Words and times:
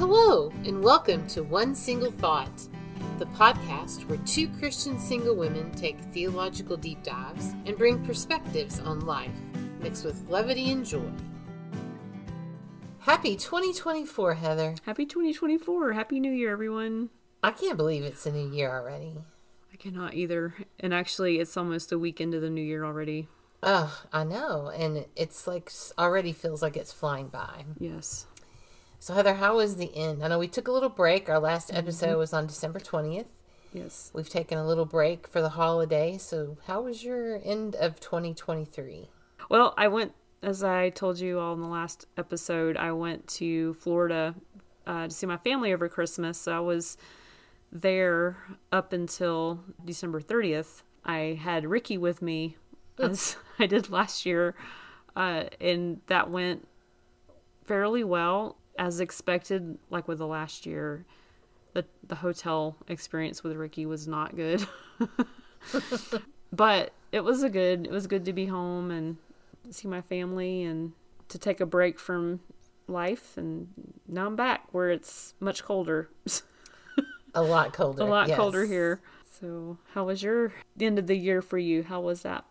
Hello, 0.00 0.50
and 0.64 0.82
welcome 0.82 1.26
to 1.26 1.42
One 1.42 1.74
Single 1.74 2.10
Thought, 2.10 2.68
the 3.18 3.26
podcast 3.26 4.08
where 4.08 4.16
two 4.24 4.48
Christian 4.48 4.98
single 4.98 5.36
women 5.36 5.70
take 5.72 6.00
theological 6.00 6.78
deep 6.78 7.02
dives 7.02 7.52
and 7.66 7.76
bring 7.76 8.02
perspectives 8.06 8.80
on 8.80 9.00
life, 9.00 9.28
mixed 9.82 10.06
with 10.06 10.26
levity 10.30 10.70
and 10.70 10.86
joy. 10.86 11.12
Happy 13.00 13.36
2024, 13.36 14.32
Heather. 14.36 14.74
Happy 14.86 15.04
2024. 15.04 15.92
Happy 15.92 16.18
New 16.18 16.32
Year, 16.32 16.50
everyone. 16.50 17.10
I 17.42 17.50
can't 17.50 17.76
believe 17.76 18.02
it's 18.02 18.24
a 18.24 18.32
new 18.32 18.50
year 18.50 18.70
already. 18.70 19.18
I 19.70 19.76
cannot 19.76 20.14
either. 20.14 20.54
And 20.78 20.94
actually, 20.94 21.40
it's 21.40 21.58
almost 21.58 21.92
a 21.92 21.98
week 21.98 22.22
into 22.22 22.40
the 22.40 22.48
new 22.48 22.62
year 22.62 22.86
already. 22.86 23.28
Oh, 23.62 24.02
I 24.14 24.24
know. 24.24 24.72
And 24.74 25.04
it's 25.14 25.46
like 25.46 25.70
already 25.98 26.32
feels 26.32 26.62
like 26.62 26.78
it's 26.78 26.90
flying 26.90 27.28
by. 27.28 27.66
Yes. 27.78 28.24
So, 29.02 29.14
Heather, 29.14 29.34
how 29.34 29.56
was 29.56 29.76
the 29.76 29.94
end? 29.96 30.22
I 30.22 30.28
know 30.28 30.38
we 30.38 30.46
took 30.46 30.68
a 30.68 30.72
little 30.72 30.90
break. 30.90 31.28
Our 31.30 31.38
last 31.38 31.72
episode 31.72 32.10
Mm-hmm. 32.10 32.18
was 32.18 32.32
on 32.34 32.46
December 32.46 32.78
20th. 32.80 33.24
Yes. 33.72 34.10
We've 34.12 34.28
taken 34.28 34.58
a 34.58 34.66
little 34.66 34.84
break 34.84 35.26
for 35.26 35.40
the 35.40 35.48
holiday. 35.48 36.18
So, 36.18 36.58
how 36.66 36.82
was 36.82 37.02
your 37.02 37.40
end 37.42 37.74
of 37.76 37.98
2023? 38.00 39.08
Well, 39.48 39.72
I 39.78 39.88
went, 39.88 40.12
as 40.42 40.62
I 40.62 40.90
told 40.90 41.18
you 41.18 41.38
all 41.38 41.54
in 41.54 41.60
the 41.62 41.66
last 41.66 42.06
episode, 42.18 42.76
I 42.76 42.92
went 42.92 43.26
to 43.28 43.72
Florida 43.74 44.34
uh, 44.86 45.04
to 45.06 45.10
see 45.10 45.26
my 45.26 45.38
family 45.38 45.72
over 45.72 45.88
Christmas. 45.88 46.38
So 46.38 46.52
I 46.54 46.60
was 46.60 46.98
there 47.72 48.36
up 48.70 48.92
until 48.92 49.60
December 49.82 50.20
30th. 50.20 50.82
I 51.04 51.38
had 51.42 51.64
Ricky 51.64 51.96
with 51.96 52.20
me, 52.20 52.56
as 52.98 53.36
I 53.58 53.66
did 53.66 53.88
last 53.88 54.26
year, 54.26 54.54
uh, 55.16 55.44
and 55.60 56.00
that 56.08 56.28
went 56.30 56.66
fairly 57.64 58.04
well 58.04 58.56
as 58.78 59.00
expected. 59.00 59.78
Like 59.90 60.08
with 60.08 60.18
the 60.18 60.26
last 60.26 60.66
year, 60.66 61.04
the 61.74 61.84
the 62.06 62.16
hotel 62.16 62.76
experience 62.88 63.42
with 63.42 63.56
Ricky 63.56 63.86
was 63.86 64.08
not 64.08 64.36
good, 64.36 64.66
but 66.52 66.92
it 67.12 67.24
was 67.24 67.42
a 67.42 67.48
good. 67.48 67.86
It 67.86 67.92
was 67.92 68.06
good 68.06 68.24
to 68.26 68.32
be 68.32 68.46
home 68.46 68.90
and 68.90 69.16
see 69.70 69.88
my 69.88 70.00
family 70.00 70.64
and 70.64 70.92
to 71.28 71.38
take 71.38 71.60
a 71.60 71.66
break 71.66 71.98
from 71.98 72.40
life. 72.88 73.36
And 73.36 73.68
now 74.08 74.26
I'm 74.26 74.36
back 74.36 74.66
where 74.72 74.90
it's 74.90 75.34
much 75.40 75.64
colder. 75.64 76.08
A 77.34 77.42
lot 77.42 77.72
colder. 77.72 78.02
a 78.02 78.06
lot 78.06 78.26
yes. 78.26 78.36
colder 78.36 78.64
here. 78.64 79.00
So, 79.40 79.78
how 79.94 80.04
was 80.04 80.20
your 80.20 80.52
end 80.80 80.98
of 80.98 81.06
the 81.06 81.16
year 81.16 81.40
for 81.40 81.58
you? 81.58 81.84
How 81.84 82.00
was 82.00 82.22
that? 82.22 82.44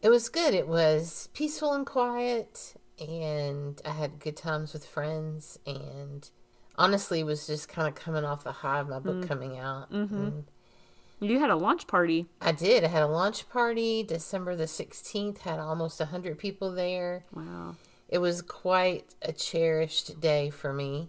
It 0.00 0.08
was 0.08 0.28
good. 0.28 0.54
It 0.54 0.66
was 0.66 1.28
peaceful 1.34 1.74
and 1.74 1.84
quiet, 1.84 2.74
and 3.00 3.80
I 3.84 3.90
had 3.90 4.18
good 4.18 4.36
times 4.36 4.72
with 4.72 4.86
friends. 4.86 5.58
And 5.66 6.28
honestly, 6.76 7.22
was 7.24 7.46
just 7.46 7.68
kind 7.68 7.88
of 7.88 7.94
coming 7.94 8.24
off 8.24 8.44
the 8.44 8.52
high 8.52 8.80
of 8.80 8.88
my 8.88 8.98
book 8.98 9.16
Mm. 9.24 9.28
coming 9.28 9.58
out. 9.58 9.90
Mm-hmm. 9.92 10.40
You 11.20 11.38
had 11.38 11.50
a 11.50 11.56
launch 11.56 11.86
party. 11.86 12.26
I 12.40 12.52
did. 12.52 12.84
I 12.84 12.88
had 12.88 13.02
a 13.02 13.06
launch 13.06 13.48
party 13.48 14.02
December 14.02 14.56
the 14.56 14.64
16th, 14.66 15.38
had 15.38 15.58
almost 15.58 16.00
100 16.00 16.38
people 16.38 16.72
there. 16.72 17.24
Wow. 17.32 17.76
It 18.08 18.18
was 18.18 18.42
quite 18.42 19.14
a 19.22 19.32
cherished 19.32 20.20
day 20.20 20.50
for 20.50 20.72
me. 20.72 21.08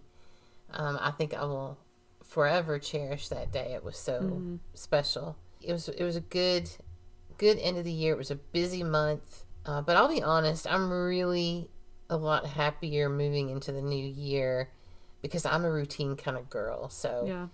Um, 0.71 0.97
I 1.01 1.11
think 1.11 1.33
I 1.33 1.43
will 1.43 1.77
forever 2.23 2.79
cherish 2.79 3.27
that 3.29 3.51
day. 3.51 3.73
It 3.73 3.83
was 3.83 3.97
so 3.97 4.21
Mm-hmm. 4.21 4.55
special. 4.73 5.35
It 5.61 5.71
was 5.73 5.89
it 5.89 6.03
was 6.03 6.15
a 6.15 6.21
good 6.21 6.69
good 7.37 7.57
end 7.59 7.77
of 7.77 7.83
the 7.83 7.91
year. 7.91 8.13
It 8.13 8.17
was 8.17 8.31
a 8.31 8.35
busy 8.35 8.83
month, 8.83 9.43
uh, 9.65 9.81
but 9.81 9.97
I'll 9.97 10.07
be 10.07 10.21
honest. 10.23 10.65
I'm 10.69 10.91
really 10.91 11.69
a 12.09 12.17
lot 12.17 12.45
happier 12.45 13.09
moving 13.09 13.49
into 13.49 13.71
the 13.71 13.81
new 13.81 14.05
year 14.05 14.69
because 15.21 15.45
I'm 15.45 15.65
a 15.65 15.71
routine 15.71 16.15
kind 16.15 16.37
of 16.37 16.49
girl. 16.49 16.89
So 16.89 17.25
Yeah. 17.27 17.47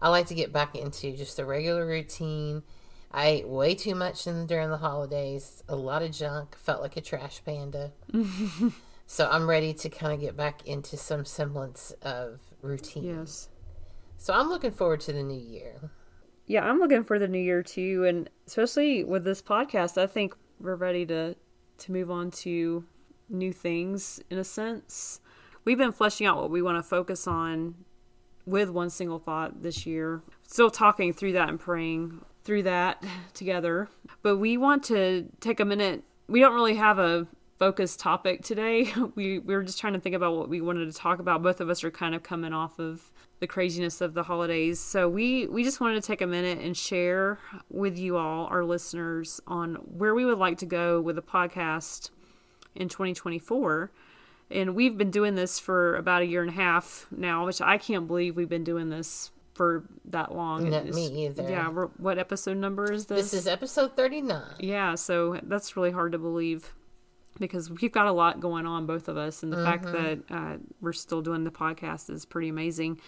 I 0.00 0.10
like 0.10 0.26
to 0.26 0.34
get 0.34 0.52
back 0.52 0.74
into 0.76 1.16
just 1.16 1.36
the 1.36 1.44
regular 1.44 1.86
routine. 1.86 2.62
I 3.10 3.26
ate 3.28 3.48
way 3.48 3.74
too 3.74 3.94
much 3.94 4.26
in, 4.26 4.46
during 4.46 4.70
the 4.70 4.76
holidays, 4.76 5.62
a 5.68 5.76
lot 5.76 6.02
of 6.02 6.10
junk, 6.12 6.56
felt 6.56 6.82
like 6.82 6.96
a 6.96 7.00
trash 7.00 7.42
panda. 7.44 7.92
so 9.06 9.28
I'm 9.30 9.48
ready 9.48 9.72
to 9.74 9.88
kind 9.88 10.12
of 10.12 10.20
get 10.20 10.36
back 10.36 10.66
into 10.66 10.96
some 10.96 11.24
semblance 11.24 11.92
of 12.02 12.40
routine. 12.62 13.04
Yes. 13.04 13.48
So 14.18 14.34
I'm 14.34 14.48
looking 14.48 14.70
forward 14.72 15.00
to 15.02 15.12
the 15.12 15.22
new 15.22 15.38
year. 15.40 15.90
Yeah, 16.46 16.64
I'm 16.64 16.78
looking 16.78 17.04
for 17.04 17.18
the 17.18 17.28
new 17.28 17.40
year 17.40 17.62
too, 17.62 18.04
and 18.04 18.30
especially 18.46 19.02
with 19.02 19.24
this 19.24 19.42
podcast, 19.42 19.98
I 20.00 20.06
think 20.06 20.36
we're 20.60 20.76
ready 20.76 21.04
to 21.06 21.36
to 21.78 21.92
move 21.92 22.10
on 22.10 22.30
to 22.30 22.84
new 23.28 23.52
things 23.52 24.20
in 24.30 24.38
a 24.38 24.44
sense. 24.44 25.20
We've 25.64 25.78
been 25.78 25.92
fleshing 25.92 26.26
out 26.26 26.36
what 26.36 26.50
we 26.50 26.62
want 26.62 26.78
to 26.78 26.82
focus 26.82 27.26
on 27.26 27.74
with 28.46 28.70
one 28.70 28.90
single 28.90 29.18
thought 29.18 29.62
this 29.62 29.84
year. 29.84 30.22
Still 30.46 30.70
talking 30.70 31.12
through 31.12 31.32
that 31.32 31.48
and 31.48 31.58
praying 31.58 32.24
through 32.44 32.62
that 32.64 33.04
together. 33.34 33.88
But 34.22 34.36
we 34.36 34.56
want 34.56 34.84
to 34.84 35.26
take 35.40 35.60
a 35.60 35.64
minute. 35.64 36.04
We 36.28 36.40
don't 36.40 36.54
really 36.54 36.76
have 36.76 36.98
a 36.98 37.26
focused 37.58 38.00
topic 38.00 38.42
today. 38.42 38.92
We 39.16 39.38
we 39.38 39.54
were 39.54 39.62
just 39.62 39.80
trying 39.80 39.94
to 39.94 40.00
think 40.00 40.14
about 40.14 40.36
what 40.36 40.48
we 40.48 40.60
wanted 40.60 40.92
to 40.92 40.98
talk 40.98 41.18
about. 41.18 41.42
Both 41.42 41.60
of 41.60 41.70
us 41.70 41.82
are 41.84 41.90
kind 41.90 42.14
of 42.14 42.22
coming 42.22 42.52
off 42.52 42.78
of 42.78 43.10
the 43.40 43.46
craziness 43.46 44.00
of 44.00 44.14
the 44.14 44.22
holidays. 44.22 44.78
So 44.78 45.08
we 45.08 45.46
we 45.46 45.64
just 45.64 45.80
wanted 45.80 46.02
to 46.02 46.06
take 46.06 46.20
a 46.20 46.26
minute 46.26 46.58
and 46.58 46.76
share 46.76 47.38
with 47.70 47.98
you 47.98 48.16
all 48.16 48.46
our 48.46 48.64
listeners 48.64 49.40
on 49.46 49.76
where 49.76 50.14
we 50.14 50.24
would 50.24 50.38
like 50.38 50.58
to 50.58 50.66
go 50.66 51.00
with 51.00 51.16
the 51.16 51.22
podcast 51.22 52.10
in 52.76 52.88
2024. 52.88 53.90
And 54.50 54.74
we've 54.76 54.96
been 54.96 55.10
doing 55.10 55.34
this 55.34 55.58
for 55.58 55.96
about 55.96 56.22
a 56.22 56.26
year 56.26 56.40
and 56.42 56.50
a 56.50 56.54
half 56.54 57.06
now, 57.10 57.46
which 57.46 57.60
I 57.60 57.78
can't 57.78 58.06
believe 58.06 58.36
we've 58.36 58.48
been 58.48 58.62
doing 58.64 58.90
this 58.90 59.30
for 59.54 59.84
that 60.04 60.34
long. 60.34 60.70
No, 60.70 60.76
It's- 60.78 60.94
me 60.94 61.26
either. 61.26 61.42
Yeah, 61.48 61.68
what 61.68 62.18
episode 62.18 62.56
number 62.58 62.92
is 62.92 63.06
this? 63.06 63.30
This 63.32 63.34
is 63.42 63.46
episode 63.48 63.96
39. 63.96 64.42
Yeah, 64.60 64.94
so 64.94 65.40
that's 65.42 65.76
really 65.76 65.90
hard 65.90 66.12
to 66.12 66.18
believe 66.18 66.74
because 67.40 67.70
we've 67.70 67.90
got 67.92 68.06
a 68.06 68.12
lot 68.12 68.38
going 68.40 68.66
on, 68.66 68.86
both 68.86 69.08
of 69.08 69.16
us, 69.16 69.42
and 69.42 69.52
the 69.52 69.62
fact 69.64 69.84
that 69.84 70.18
uh, 70.30 70.56
we're 70.80 70.92
still 70.92 71.22
doing 71.22 71.44
the 71.44 71.50
podcast 71.50 72.08
is 72.08 72.24
pretty 72.24 72.48
amazing. 72.48 73.00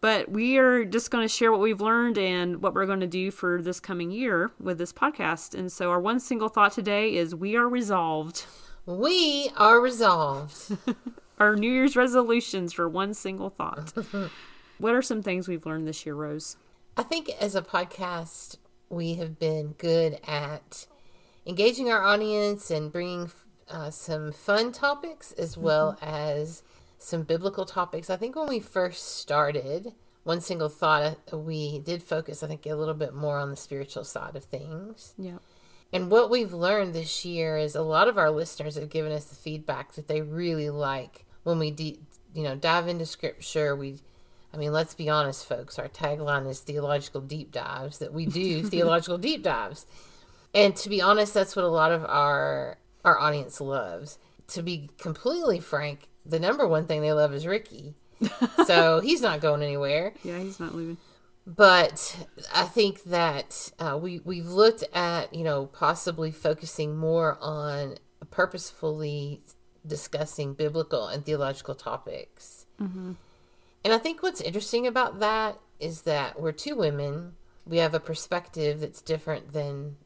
But 0.00 0.30
we 0.30 0.58
are 0.58 0.84
just 0.84 1.10
going 1.10 1.24
to 1.24 1.28
share 1.32 1.50
what 1.50 1.60
we've 1.62 1.80
learned 1.80 2.18
and 2.18 2.62
what 2.62 2.74
we're 2.74 2.86
going 2.86 3.00
to 3.00 3.06
do 3.06 3.30
for 3.30 3.60
this 3.62 3.80
coming 3.80 4.10
year 4.10 4.52
with 4.60 4.76
this 4.78 4.92
podcast. 4.92 5.54
And 5.58 5.72
so, 5.72 5.90
our 5.90 6.00
one 6.00 6.20
single 6.20 6.48
thought 6.48 6.72
today 6.72 7.16
is 7.16 7.34
we 7.34 7.56
are 7.56 7.68
resolved. 7.68 8.44
We 8.86 9.50
are 9.56 9.80
resolved. 9.80 10.76
Our 11.38 11.56
New 11.56 11.70
Year's 11.70 11.96
resolutions 11.96 12.72
for 12.72 12.88
one 12.88 13.14
single 13.14 13.50
thought. 13.50 13.92
what 14.78 14.94
are 14.94 15.02
some 15.02 15.22
things 15.22 15.48
we've 15.48 15.66
learned 15.66 15.88
this 15.88 16.04
year, 16.04 16.14
Rose? 16.14 16.56
I 16.96 17.02
think 17.02 17.30
as 17.40 17.54
a 17.54 17.62
podcast, 17.62 18.56
we 18.88 19.14
have 19.14 19.38
been 19.38 19.74
good 19.78 20.20
at 20.26 20.86
engaging 21.46 21.90
our 21.90 22.02
audience 22.02 22.70
and 22.70 22.92
bringing 22.92 23.30
uh, 23.68 23.90
some 23.90 24.32
fun 24.32 24.70
topics 24.72 25.32
as 25.32 25.56
well 25.56 25.98
as 26.00 26.62
some 26.98 27.22
biblical 27.22 27.64
topics. 27.64 28.10
I 28.10 28.16
think 28.16 28.36
when 28.36 28.48
we 28.48 28.60
first 28.60 29.16
started, 29.18 29.92
one 30.22 30.40
single 30.40 30.68
thought, 30.68 31.18
uh, 31.32 31.38
we 31.38 31.78
did 31.80 32.02
focus, 32.02 32.42
I 32.42 32.48
think, 32.48 32.66
a 32.66 32.74
little 32.74 32.94
bit 32.94 33.14
more 33.14 33.38
on 33.38 33.50
the 33.50 33.56
spiritual 33.56 34.04
side 34.04 34.36
of 34.36 34.44
things. 34.44 35.14
Yeah. 35.18 35.38
And 35.94 36.10
what 36.10 36.28
we've 36.28 36.52
learned 36.52 36.92
this 36.92 37.24
year 37.24 37.56
is 37.56 37.76
a 37.76 37.82
lot 37.82 38.08
of 38.08 38.18
our 38.18 38.28
listeners 38.28 38.74
have 38.74 38.90
given 38.90 39.12
us 39.12 39.26
the 39.26 39.36
feedback 39.36 39.92
that 39.92 40.08
they 40.08 40.22
really 40.22 40.68
like 40.68 41.24
when 41.44 41.60
we, 41.60 41.70
de- 41.70 42.00
you 42.34 42.42
know, 42.42 42.56
dive 42.56 42.88
into 42.88 43.06
scripture. 43.06 43.76
We, 43.76 44.00
I 44.52 44.56
mean, 44.56 44.72
let's 44.72 44.94
be 44.94 45.08
honest, 45.08 45.46
folks. 45.46 45.78
Our 45.78 45.88
tagline 45.88 46.48
is 46.48 46.58
theological 46.58 47.20
deep 47.20 47.52
dives. 47.52 47.98
That 47.98 48.12
we 48.12 48.26
do 48.26 48.64
theological 48.68 49.18
deep 49.18 49.44
dives, 49.44 49.86
and 50.52 50.74
to 50.74 50.88
be 50.88 51.00
honest, 51.00 51.32
that's 51.32 51.54
what 51.54 51.64
a 51.64 51.68
lot 51.68 51.92
of 51.92 52.04
our 52.04 52.78
our 53.04 53.18
audience 53.20 53.60
loves. 53.60 54.18
To 54.48 54.62
be 54.62 54.90
completely 54.98 55.60
frank, 55.60 56.08
the 56.26 56.40
number 56.40 56.66
one 56.66 56.86
thing 56.86 57.02
they 57.02 57.12
love 57.12 57.32
is 57.32 57.46
Ricky. 57.46 57.94
so 58.66 59.00
he's 59.00 59.20
not 59.20 59.40
going 59.40 59.60
anywhere 59.62 60.14
Yeah, 60.22 60.38
he's 60.38 60.60
not 60.60 60.74
leaving. 60.74 60.96
But 61.46 62.26
I 62.54 62.64
think 62.64 63.04
that 63.04 63.70
uh, 63.78 63.98
we 64.00 64.20
we've 64.24 64.48
looked 64.48 64.84
at 64.94 65.34
you 65.34 65.44
know 65.44 65.66
possibly 65.66 66.30
focusing 66.32 66.96
more 66.96 67.38
on 67.40 67.96
purposefully 68.30 69.42
discussing 69.86 70.54
biblical 70.54 71.06
and 71.08 71.24
theological 71.24 71.74
topics. 71.74 72.66
And 72.78 73.92
I 73.92 73.98
think 73.98 74.22
what's 74.22 74.40
interesting 74.40 74.86
about 74.86 75.20
that 75.20 75.58
is 75.78 76.02
that 76.02 76.40
we're 76.40 76.52
two 76.52 76.74
women. 76.74 77.34
We 77.66 77.76
have 77.78 77.94
a 77.94 78.00
perspective 78.00 78.80
that's 78.80 79.02
different 79.02 79.52
than 79.52 79.96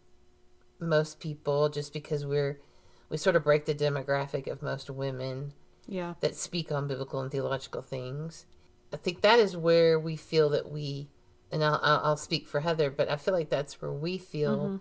most 0.81 1.19
people, 1.21 1.69
just 1.69 1.93
because 1.93 2.27
we're 2.27 2.61
we 3.09 3.17
sort 3.17 3.37
of 3.37 3.45
break 3.45 3.65
the 3.67 3.75
demographic 3.75 4.47
of 4.49 4.63
most 4.63 4.91
women 4.91 5.55
Yeah. 5.87 6.15
that 6.21 6.37
speak 6.37 6.71
on 6.71 6.87
biblical 6.89 7.21
and 7.21 7.31
theological 7.31 7.81
things. 7.83 8.45
I 8.93 8.97
think 8.97 9.23
that 9.23 9.39
is 9.39 9.57
where 9.57 9.99
we 9.99 10.17
feel 10.17 10.49
that 10.51 10.71
we, 10.71 11.09
and 11.51 11.65
I'll, 11.65 11.81
I'll 11.83 12.17
speak 12.17 12.47
for 12.47 12.61
Heather, 12.61 12.91
but 12.91 13.09
I 13.11 13.17
feel 13.17 13.35
like 13.35 13.49
that's 13.49 13.81
where 13.81 13.93
we 13.93 14.19
feel 14.19 14.57
mm-hmm. 14.57 14.77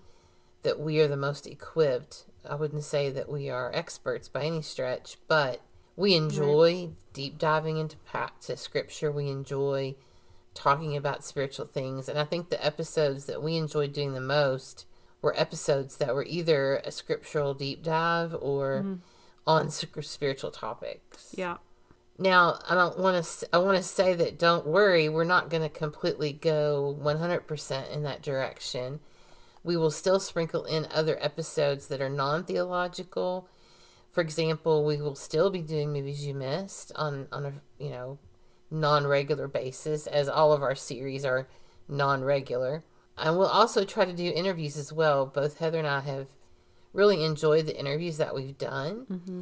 that 0.64 0.80
we 0.80 1.00
are 1.00 1.08
the 1.08 1.18
most 1.18 1.48
equipped. 1.48 2.26
I 2.50 2.56
wouldn't 2.56 2.84
say 2.84 3.10
that 3.10 3.30
we 3.30 3.50
are 3.50 3.72
experts 3.74 4.28
by 4.28 4.44
any 4.44 4.62
stretch, 4.62 5.18
but 5.28 5.62
We 5.98 6.14
enjoy 6.14 6.92
deep 7.12 7.40
diving 7.40 7.78
into 7.78 7.96
to 8.42 8.56
scripture. 8.56 9.12
We 9.12 9.30
enjoy 9.30 9.96
talking 10.54 10.96
about 10.96 11.24
spiritual 11.24 11.66
things, 11.66 12.08
and 12.08 12.20
I 12.20 12.24
think 12.24 12.50
the 12.50 12.64
episodes 12.64 13.26
that 13.26 13.42
we 13.42 13.58
enjoyed 13.58 13.94
doing 13.94 14.14
the 14.14 14.22
most 14.22 14.86
were 15.24 15.34
episodes 15.36 15.98
that 15.98 16.14
were 16.14 16.24
either 16.26 16.78
a 16.78 16.92
scriptural 16.92 17.56
deep 17.56 17.82
dive 17.82 18.36
or 18.40 18.82
mm-hmm. 18.84 18.96
on 19.48 19.72
sc- 19.72 20.04
spiritual 20.04 20.52
topics. 20.52 21.34
Yeah. 21.36 21.58
Now, 22.20 22.60
I 22.68 22.74
don't 22.74 22.98
want 22.98 23.24
to. 23.24 23.50
I 23.54 23.60
want 23.60 23.78
to 23.78 23.84
say 23.84 24.14
that 24.16 24.40
don't 24.40 24.66
worry, 24.66 25.08
we're 25.08 25.24
not 25.24 25.50
going 25.50 25.62
to 25.62 25.70
completely 25.70 26.34
go 26.34 26.98
100% 27.00 27.92
in 27.92 28.04
that 28.04 28.24
direction. 28.24 29.00
We 29.64 29.78
will 29.78 29.92
still 29.92 30.20
sprinkle 30.20 30.66
in 30.66 30.88
other 30.92 31.18
episodes 31.22 31.88
that 31.88 32.02
are 32.02 32.10
non-theological. 32.10 33.48
For 34.12 34.22
example, 34.22 34.84
we 34.84 34.98
will 34.98 35.16
still 35.16 35.52
be 35.52 35.62
doing 35.62 35.94
movies 35.94 36.26
you 36.26 36.34
missed 36.34 36.92
on 36.96 37.28
on 37.32 37.46
a 37.46 37.54
you 37.78 37.92
know 37.92 38.18
non-regular 38.72 39.48
basis, 39.48 40.08
as 40.08 40.28
all 40.28 40.54
of 40.54 40.64
our 40.64 40.76
series 40.76 41.24
are 41.24 41.48
non-regular. 41.88 42.84
And 43.18 43.38
we'll 43.38 43.48
also 43.48 43.84
try 43.84 44.06
to 44.06 44.14
do 44.14 44.32
interviews 44.36 44.78
as 44.78 44.92
well. 44.92 45.26
Both 45.26 45.60
Heather 45.60 45.80
and 45.80 45.88
I 45.88 46.02
have 46.02 46.28
really 46.94 47.24
enjoyed 47.24 47.66
the 47.68 47.78
interviews 47.78 48.18
that 48.18 48.34
we've 48.34 48.58
done 48.58 49.06
mm-hmm. 49.10 49.42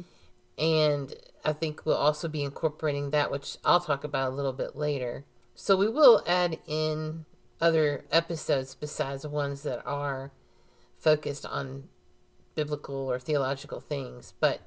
And 0.58 1.14
I 1.44 1.52
think 1.52 1.84
we'll 1.84 1.96
also 1.96 2.28
be 2.28 2.42
incorporating 2.42 3.10
that, 3.10 3.30
which 3.30 3.56
I'll 3.64 3.80
talk 3.80 4.04
about 4.04 4.32
a 4.32 4.34
little 4.34 4.52
bit 4.52 4.76
later. 4.76 5.24
So 5.54 5.76
we 5.76 5.88
will 5.88 6.22
add 6.26 6.58
in 6.66 7.24
other 7.60 8.04
episodes 8.10 8.74
besides 8.74 9.22
the 9.22 9.28
ones 9.28 9.62
that 9.62 9.84
are 9.86 10.32
focused 10.98 11.46
on 11.46 11.84
biblical 12.54 13.10
or 13.10 13.18
theological 13.18 13.80
things, 13.80 14.34
but 14.40 14.60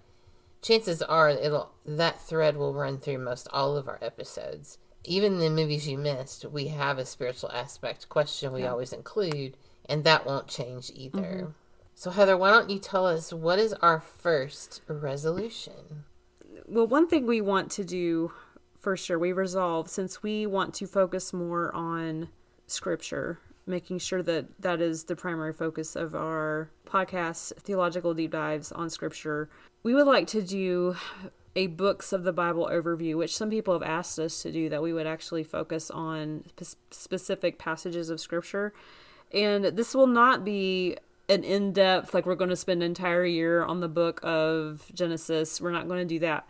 chances 0.61 1.01
are 1.01 1.29
it'll 1.29 1.73
that 1.85 2.21
thread 2.21 2.57
will 2.57 2.73
run 2.73 2.99
through 2.99 3.17
most 3.17 3.47
all 3.51 3.75
of 3.75 3.87
our 3.87 3.99
episodes. 4.01 4.77
Even 5.03 5.39
the 5.39 5.49
movies 5.49 5.87
you 5.87 5.97
missed, 5.97 6.45
we 6.45 6.67
have 6.67 6.97
a 6.97 7.05
spiritual 7.05 7.51
aspect 7.51 8.09
question 8.09 8.53
we 8.53 8.65
always 8.65 8.93
include, 8.93 9.55
and 9.87 10.03
that 10.03 10.25
won't 10.25 10.47
change 10.47 10.91
either. 10.93 11.19
Mm-hmm. 11.19 11.51
So 11.99 12.11
Heather, 12.11 12.37
why 12.37 12.49
don't 12.49 12.69
you 12.69 12.79
tell 12.79 13.05
us 13.05 13.33
what 13.33 13.59
is 13.59 13.73
our 13.73 13.99
first 13.99 14.81
resolution? 14.87 16.05
Well, 16.65 16.87
one 16.87 17.09
thing 17.09 17.25
we 17.25 17.41
want 17.41 17.69
to 17.71 17.83
do 17.83 18.31
for 18.79 18.95
sure, 18.95 19.19
we 19.19 19.33
resolve 19.33 19.89
since 19.89 20.23
we 20.23 20.45
want 20.45 20.73
to 20.75 20.87
focus 20.87 21.33
more 21.33 21.75
on 21.75 22.29
scripture, 22.67 23.39
making 23.67 23.99
sure 23.99 24.23
that 24.23 24.45
that 24.61 24.79
is 24.79 25.03
the 25.03 25.15
primary 25.17 25.51
focus 25.51 25.97
of 25.97 26.15
our 26.15 26.69
podcast, 26.85 27.51
theological 27.57 28.13
deep 28.13 28.31
dives 28.31 28.71
on 28.71 28.89
scripture. 28.89 29.49
We 29.83 29.93
would 29.93 30.07
like 30.07 30.27
to 30.27 30.41
do 30.41 30.95
a 31.53 31.67
books 31.67 32.13
of 32.13 32.23
the 32.23 32.31
Bible 32.31 32.69
overview, 32.71 33.17
which 33.17 33.35
some 33.35 33.49
people 33.49 33.73
have 33.73 33.83
asked 33.83 34.17
us 34.19 34.41
to 34.43 34.53
do, 34.53 34.69
that 34.69 34.81
we 34.81 34.93
would 34.93 35.05
actually 35.05 35.43
focus 35.43 35.91
on 35.91 36.45
spe- 36.61 36.77
specific 36.91 37.59
passages 37.59 38.09
of 38.09 38.21
scripture. 38.21 38.71
And 39.33 39.65
this 39.65 39.93
will 39.93 40.07
not 40.07 40.45
be 40.45 40.95
an 41.29 41.43
in-depth 41.43 42.13
like 42.13 42.25
we're 42.25 42.35
going 42.35 42.49
to 42.49 42.55
spend 42.55 42.81
an 42.81 42.87
entire 42.87 43.23
year 43.23 43.63
on 43.63 43.79
the 43.79 43.87
book 43.87 44.19
of 44.23 44.91
Genesis. 44.93 45.61
We're 45.61 45.71
not 45.71 45.87
going 45.87 45.99
to 45.99 46.13
do 46.13 46.19
that. 46.19 46.47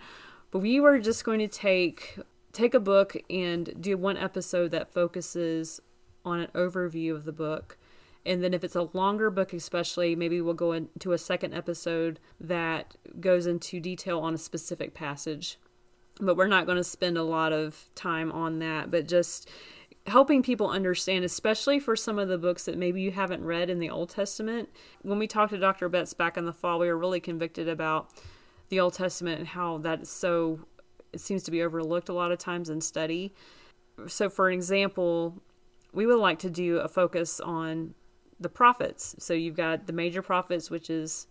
But 0.51 0.59
we 0.59 0.79
were 0.79 0.99
just 0.99 1.23
going 1.23 1.39
to 1.39 1.47
take 1.47 2.17
take 2.51 2.73
a 2.73 2.79
book 2.79 3.15
and 3.29 3.79
do 3.79 3.95
one 3.95 4.17
episode 4.17 4.71
that 4.71 4.91
focuses 4.91 5.79
on 6.25 6.39
an 6.39 6.47
overview 6.55 7.13
of 7.13 7.25
the 7.25 7.31
book. 7.31 7.77
And 8.25 8.43
then 8.43 8.53
if 8.53 8.63
it's 8.63 8.75
a 8.75 8.89
longer 8.93 9.29
book 9.29 9.53
especially, 9.53 10.15
maybe 10.15 10.41
we'll 10.41 10.53
go 10.53 10.71
into 10.71 11.13
a 11.13 11.17
second 11.17 11.53
episode 11.53 12.19
that 12.39 12.95
goes 13.19 13.45
into 13.45 13.79
detail 13.79 14.19
on 14.19 14.33
a 14.33 14.37
specific 14.37 14.93
passage. 14.93 15.57
But 16.19 16.35
we're 16.35 16.47
not 16.47 16.65
going 16.65 16.77
to 16.77 16.83
spend 16.83 17.17
a 17.17 17.23
lot 17.23 17.53
of 17.53 17.85
time 17.95 18.31
on 18.31 18.59
that, 18.59 18.91
but 18.91 19.07
just 19.07 19.49
helping 20.09 20.43
people 20.43 20.69
understand, 20.69 21.23
especially 21.23 21.79
for 21.79 21.95
some 21.95 22.19
of 22.19 22.27
the 22.27 22.37
books 22.37 22.65
that 22.65 22.77
maybe 22.77 23.01
you 23.01 23.11
haven't 23.11 23.43
read 23.43 23.69
in 23.69 23.79
the 23.79 23.89
Old 23.89 24.09
Testament. 24.09 24.69
When 25.01 25.19
we 25.19 25.27
talked 25.27 25.51
to 25.53 25.57
Dr. 25.57 25.89
Betts 25.89 26.13
back 26.13 26.37
in 26.37 26.45
the 26.45 26.53
fall, 26.53 26.79
we 26.79 26.87
were 26.87 26.97
really 26.97 27.19
convicted 27.19 27.67
about 27.67 28.09
the 28.69 28.79
Old 28.79 28.93
Testament 28.93 29.39
and 29.39 29.47
how 29.47 29.77
that 29.79 30.01
is 30.01 30.09
so, 30.09 30.59
it 31.13 31.19
seems 31.19 31.43
to 31.43 31.51
be 31.51 31.63
overlooked 31.63 32.09
a 32.09 32.13
lot 32.13 32.31
of 32.31 32.37
times 32.37 32.69
in 32.69 32.81
study. 32.81 33.33
So, 34.07 34.29
for 34.29 34.47
an 34.47 34.53
example, 34.53 35.41
we 35.93 36.05
would 36.05 36.19
like 36.19 36.39
to 36.39 36.49
do 36.49 36.77
a 36.77 36.87
focus 36.87 37.39
on 37.39 37.93
the 38.39 38.49
prophets. 38.49 39.15
So, 39.19 39.33
you've 39.33 39.55
got 39.55 39.87
the 39.87 39.93
major 39.93 40.21
prophets, 40.21 40.69
which 40.69 40.89
is 40.89 41.27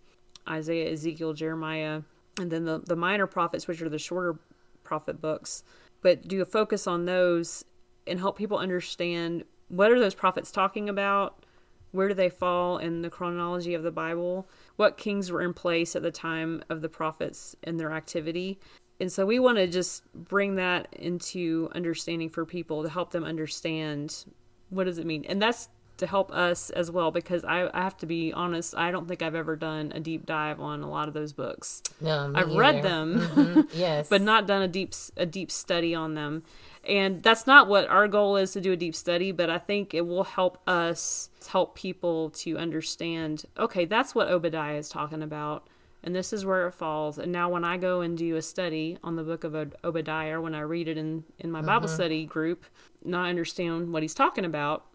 Isaiah, 0.47 0.91
Ezekiel, 0.91 1.33
Jeremiah, 1.33 2.01
and 2.39 2.51
then 2.51 2.65
the, 2.65 2.79
the 2.79 2.95
minor 2.95 3.27
prophets, 3.27 3.67
which 3.67 3.81
are 3.81 3.89
the 3.89 3.99
shorter 3.99 4.39
prophet 4.83 5.21
books. 5.21 5.63
But 6.01 6.27
do 6.27 6.41
a 6.41 6.45
focus 6.45 6.87
on 6.87 7.05
those 7.05 7.65
and 8.07 8.19
help 8.19 8.37
people 8.37 8.57
understand 8.57 9.43
what 9.67 9.91
are 9.91 9.99
those 9.99 10.15
prophets 10.15 10.51
talking 10.51 10.89
about 10.89 11.45
where 11.91 12.07
do 12.07 12.13
they 12.13 12.29
fall 12.29 12.77
in 12.77 13.01
the 13.01 13.09
chronology 13.09 13.73
of 13.73 13.83
the 13.83 13.91
bible 13.91 14.47
what 14.79 14.95
kings 14.95 15.29
were 15.29 15.41
in 15.41 15.53
place 15.53 15.93
at 15.93 16.01
the 16.01 16.09
time 16.09 16.63
of 16.69 16.81
the 16.81 16.87
prophets 16.87 17.53
and 17.63 17.77
their 17.77 17.91
activity. 17.91 18.57
And 19.01 19.11
so 19.11 19.25
we 19.25 19.37
want 19.37 19.57
to 19.57 19.67
just 19.67 20.05
bring 20.13 20.55
that 20.55 20.87
into 20.93 21.69
understanding 21.75 22.29
for 22.29 22.45
people 22.45 22.81
to 22.83 22.89
help 22.89 23.11
them 23.11 23.25
understand 23.25 24.23
what 24.69 24.85
does 24.85 24.97
it 24.97 25.05
mean. 25.05 25.25
And 25.25 25.41
that's 25.41 25.67
to 25.99 26.07
help 26.07 26.31
us 26.31 26.69
as 26.71 26.89
well 26.91 27.11
because 27.11 27.43
I, 27.43 27.69
I 27.73 27.83
have 27.83 27.97
to 27.97 28.05
be 28.05 28.33
honest 28.33 28.75
i 28.75 28.91
don't 28.91 29.07
think 29.07 29.21
i've 29.21 29.35
ever 29.35 29.55
done 29.55 29.91
a 29.93 29.99
deep 29.99 30.25
dive 30.25 30.59
on 30.59 30.81
a 30.81 30.89
lot 30.89 31.07
of 31.07 31.13
those 31.13 31.33
books 31.33 31.81
No, 32.01 32.31
i've 32.35 32.51
read 32.51 32.75
either. 32.77 32.89
them 32.89 33.19
Mhm, 33.19 33.67
Yes, 33.73 34.09
but 34.09 34.21
not 34.21 34.47
done 34.47 34.61
a 34.61 34.67
deep 34.67 34.93
a 35.17 35.25
deep 35.25 35.51
study 35.51 35.93
on 35.95 36.13
them. 36.15 36.43
And 36.87 37.21
that's 37.21 37.45
not 37.45 37.67
what 37.67 37.87
our 37.89 38.07
goal 38.07 38.37
is 38.37 38.53
to 38.53 38.61
do 38.61 38.71
a 38.71 38.75
deep 38.77 38.95
study, 38.95 39.31
but 39.31 39.49
I 39.49 39.57
think 39.57 39.93
it 39.93 40.07
will 40.07 40.23
help 40.23 40.57
us 40.67 41.29
help 41.49 41.75
people 41.75 42.29
to 42.31 42.57
understand, 42.57 43.45
okay, 43.57 43.85
that's 43.85 44.15
what 44.15 44.29
Obadiah 44.29 44.77
is 44.77 44.89
talking 44.89 45.21
about 45.21 45.67
and 46.01 46.15
this 46.15 46.31
is 46.31 46.45
where 46.45 46.65
it 46.67 46.71
falls. 46.71 47.17
And 47.17 47.31
now 47.31 47.49
when 47.49 47.65
I 47.65 47.75
go 47.77 47.99
and 48.01 48.17
do 48.17 48.37
a 48.37 48.41
study 48.41 48.97
on 49.03 49.17
the 49.17 49.23
book 49.23 49.43
of 49.43 49.53
Obadiah 49.83 50.37
or 50.37 50.41
when 50.41 50.55
I 50.55 50.61
read 50.61 50.87
it 50.87 50.97
in 50.97 51.25
in 51.37 51.51
my 51.51 51.61
Bible 51.61 51.87
study 51.89 52.25
group, 52.25 52.65
now 53.03 53.23
I 53.23 53.29
understand 53.29 53.91
what 53.91 54.01
he's 54.01 54.13
talking 54.13 54.45
about 54.45 54.85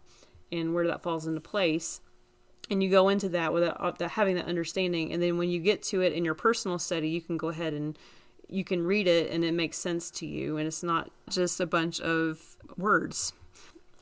and 0.51 0.73
where 0.73 0.87
that 0.87 1.01
falls 1.01 1.27
into 1.27 1.41
place. 1.41 2.01
And 2.69 2.81
you 2.81 2.89
go 2.89 3.09
into 3.09 3.29
that 3.29 3.53
without 3.53 4.01
uh, 4.01 4.09
having 4.09 4.35
that 4.35 4.47
understanding 4.47 5.13
and 5.13 5.21
then 5.21 5.37
when 5.37 5.49
you 5.49 5.59
get 5.59 5.83
to 5.83 6.01
it 6.01 6.13
in 6.13 6.25
your 6.25 6.33
personal 6.33 6.79
study 6.79 7.09
you 7.09 7.21
can 7.21 7.37
go 7.37 7.49
ahead 7.49 7.73
and 7.73 7.97
you 8.47 8.63
can 8.63 8.85
read 8.85 9.07
it 9.07 9.31
and 9.31 9.43
it 9.43 9.53
makes 9.53 9.77
sense 9.77 10.11
to 10.11 10.25
you 10.25 10.57
and 10.57 10.67
it's 10.67 10.83
not 10.83 11.11
just 11.29 11.59
a 11.59 11.65
bunch 11.65 11.99
of 12.01 12.57
words. 12.77 13.33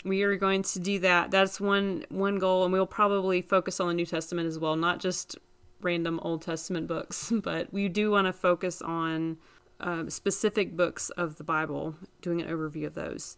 We 0.05 0.23
are 0.23 0.35
going 0.35 0.63
to 0.63 0.79
do 0.79 0.99
that. 0.99 1.31
That's 1.31 1.59
one 1.59 2.05
one 2.09 2.39
goal 2.39 2.63
and 2.63 2.71
we'll 2.71 2.85
probably 2.85 3.41
focus 3.41 3.79
on 3.79 3.87
the 3.87 3.93
new 3.93 4.05
testament 4.05 4.47
as 4.47 4.59
well 4.59 4.75
not 4.75 4.99
just 4.99 5.37
random 5.81 6.19
old 6.21 6.41
testament 6.41 6.87
books 6.87 7.33
but 7.43 7.71
we 7.73 7.89
do 7.89 8.11
want 8.11 8.27
to 8.27 8.33
focus 8.33 8.81
on 8.81 9.37
uh, 9.81 10.07
specific 10.07 10.77
books 10.77 11.09
of 11.11 11.35
the 11.35 11.43
bible 11.43 11.95
doing 12.21 12.41
an 12.41 12.47
overview 12.47 12.85
of 12.85 12.93
those. 12.93 13.37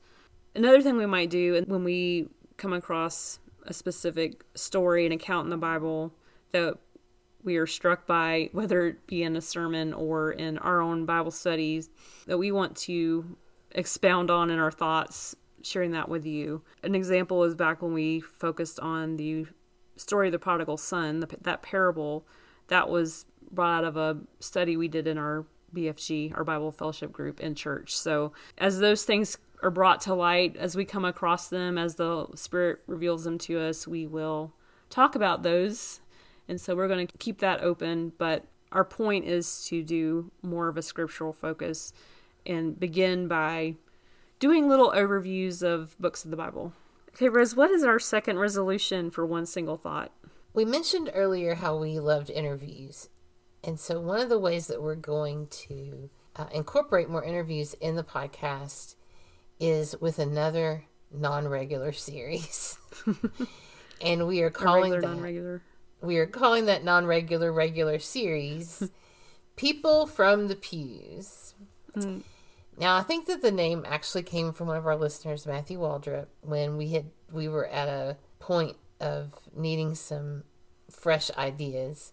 Another 0.54 0.82
thing 0.82 0.96
we 0.96 1.06
might 1.06 1.30
do 1.30 1.64
when 1.68 1.84
we 1.84 2.30
come 2.58 2.74
across 2.74 3.40
a 3.66 3.74
specific 3.74 4.44
story, 4.54 5.06
an 5.06 5.12
account 5.12 5.46
in 5.46 5.50
the 5.50 5.58
Bible 5.58 6.14
that 6.52 6.78
we 7.44 7.58
are 7.58 7.68
struck 7.68 8.08
by, 8.08 8.50
whether 8.52 8.88
it 8.88 9.08
be 9.08 9.24
in 9.24 9.36
a 9.36 9.42
sermon 9.42 9.94
or 9.94 10.32
in 10.32 10.58
our 10.58 10.82
own 10.82 11.06
Bible 11.06 11.32
studies, 11.32 11.90
that 12.26 12.38
we 12.38 12.52
want 12.52 12.76
to 12.76 13.38
expound 13.72 14.32
on 14.32 14.50
in 14.50 14.58
our 14.58 14.72
thoughts, 14.72 15.36
sharing 15.62 15.92
that 15.92 16.10
with 16.10 16.26
you. 16.26 16.62
An 16.84 16.96
example 16.96 17.44
is 17.44 17.54
back 17.54 17.82
when 17.82 17.94
we 17.94 18.20
focused 18.20 18.80
on 18.80 19.18
the 19.18 19.46
story 19.96 20.28
of 20.28 20.32
the 20.32 20.40
prodigal 20.40 20.78
son, 20.78 21.20
the, 21.20 21.28
that 21.42 21.62
parable 21.62 22.26
that 22.68 22.90
was 22.90 23.26
brought 23.52 23.84
out 23.84 23.86
of 23.86 23.96
a 23.96 24.18
study 24.40 24.76
we 24.76 24.88
did 24.88 25.08
in 25.08 25.18
our 25.18 25.46
BFG, 25.74 26.36
our 26.36 26.44
Bible 26.44 26.72
Fellowship 26.72 27.12
group 27.12 27.40
in 27.40 27.54
church. 27.54 27.96
So, 27.96 28.32
as 28.58 28.80
those 28.80 29.04
things 29.04 29.38
are 29.62 29.72
brought 29.72 30.02
to 30.02 30.14
light, 30.14 30.56
as 30.58 30.76
we 30.76 30.86
come 30.86 31.06
across 31.06 31.48
them, 31.48 31.78
as 31.78 31.96
the 31.96 32.28
Spirit 32.36 32.80
reveals 32.88 33.24
them 33.24 33.38
to 33.40 33.60
us, 33.60 33.88
we 33.88 34.06
will 34.08 34.54
talk 34.90 35.16
about 35.16 35.44
those. 35.44 36.02
And 36.48 36.60
so, 36.62 36.76
we're 36.76 36.88
going 36.88 37.08
to 37.08 37.18
keep 37.18 37.40
that 37.40 37.62
open. 37.62 38.14
But 38.18 38.46
our 38.72 38.86
point 38.86 39.26
is 39.26 39.66
to 39.68 39.84
do 39.84 40.32
more 40.42 40.68
of 40.68 40.78
a 40.78 40.82
scriptural 40.82 41.34
focus 41.34 41.94
and 42.46 42.80
begin 42.80 43.28
by 43.28 43.76
doing 44.40 44.68
little 44.68 44.92
overviews 44.92 45.64
of 45.64 45.98
books 46.00 46.24
of 46.24 46.32
the 46.32 46.38
Bible. 46.38 46.74
Okay, 47.10 47.30
Rose, 47.30 47.56
what 47.56 47.72
is 47.72 47.84
our 47.84 48.00
second 48.00 48.40
resolution 48.40 49.10
for 49.10 49.26
one 49.26 49.46
single 49.46 49.78
thought? 49.78 50.12
We 50.54 50.66
mentioned 50.66 51.12
earlier 51.14 51.56
how 51.56 51.78
we 51.78 52.00
loved 52.00 52.30
interviews. 52.30 53.10
And 53.64 53.80
so, 53.80 54.00
one 54.00 54.20
of 54.20 54.30
the 54.30 54.40
ways 54.40 54.68
that 54.68 54.82
we're 54.82 54.96
going 54.96 55.48
to 55.48 56.10
uh, 56.36 56.48
incorporate 56.54 57.10
more 57.10 57.24
interviews 57.24 57.74
in 57.76 57.96
the 57.96 58.04
podcast 58.04 58.96
is 59.60 59.96
with 60.00 60.20
another 60.20 60.86
non 61.12 61.48
regular 61.48 61.92
series. 61.92 62.78
and 64.02 64.28
we 64.28 64.42
are 64.42 64.50
calling 64.50 64.92
regular, 64.92 65.02
that, 65.02 65.08
non-regular. 65.08 65.62
we 66.02 66.18
are 66.18 66.28
calling 66.28 66.66
that 66.66 66.84
non 66.84 67.06
regular 67.06 67.52
regular 67.52 68.00
series 68.00 68.84
People 69.56 70.06
from 70.06 70.48
the 70.48 70.56
Pews. 70.56 71.54
Mm. 71.96 72.24
Now, 72.78 72.98
I 72.98 73.04
think 73.04 73.26
that 73.28 73.42
the 73.42 73.52
name 73.52 73.86
actually 73.88 74.24
came 74.24 74.52
from 74.52 74.68
one 74.68 74.76
of 74.76 74.86
our 74.86 74.98
listeners, 74.98 75.46
Matthew 75.46 75.80
Waldrop, 75.80 76.28
when 76.42 76.76
we 76.76 76.90
had 76.90 77.06
we 77.32 77.48
were 77.48 77.68
at 77.68 77.88
a 77.88 78.18
point 78.40 78.76
of 79.00 79.34
needing 79.56 79.96
some 79.96 80.44
fresh 80.90 81.32
ideas. 81.38 82.12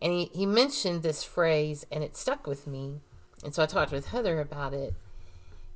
And 0.00 0.12
he, 0.12 0.26
he 0.26 0.46
mentioned 0.46 1.02
this 1.02 1.24
phrase 1.24 1.84
and 1.90 2.04
it 2.04 2.16
stuck 2.16 2.46
with 2.46 2.66
me. 2.66 3.00
And 3.44 3.54
so 3.54 3.62
I 3.62 3.66
talked 3.66 3.92
with 3.92 4.08
Heather 4.08 4.40
about 4.40 4.72
it. 4.72 4.94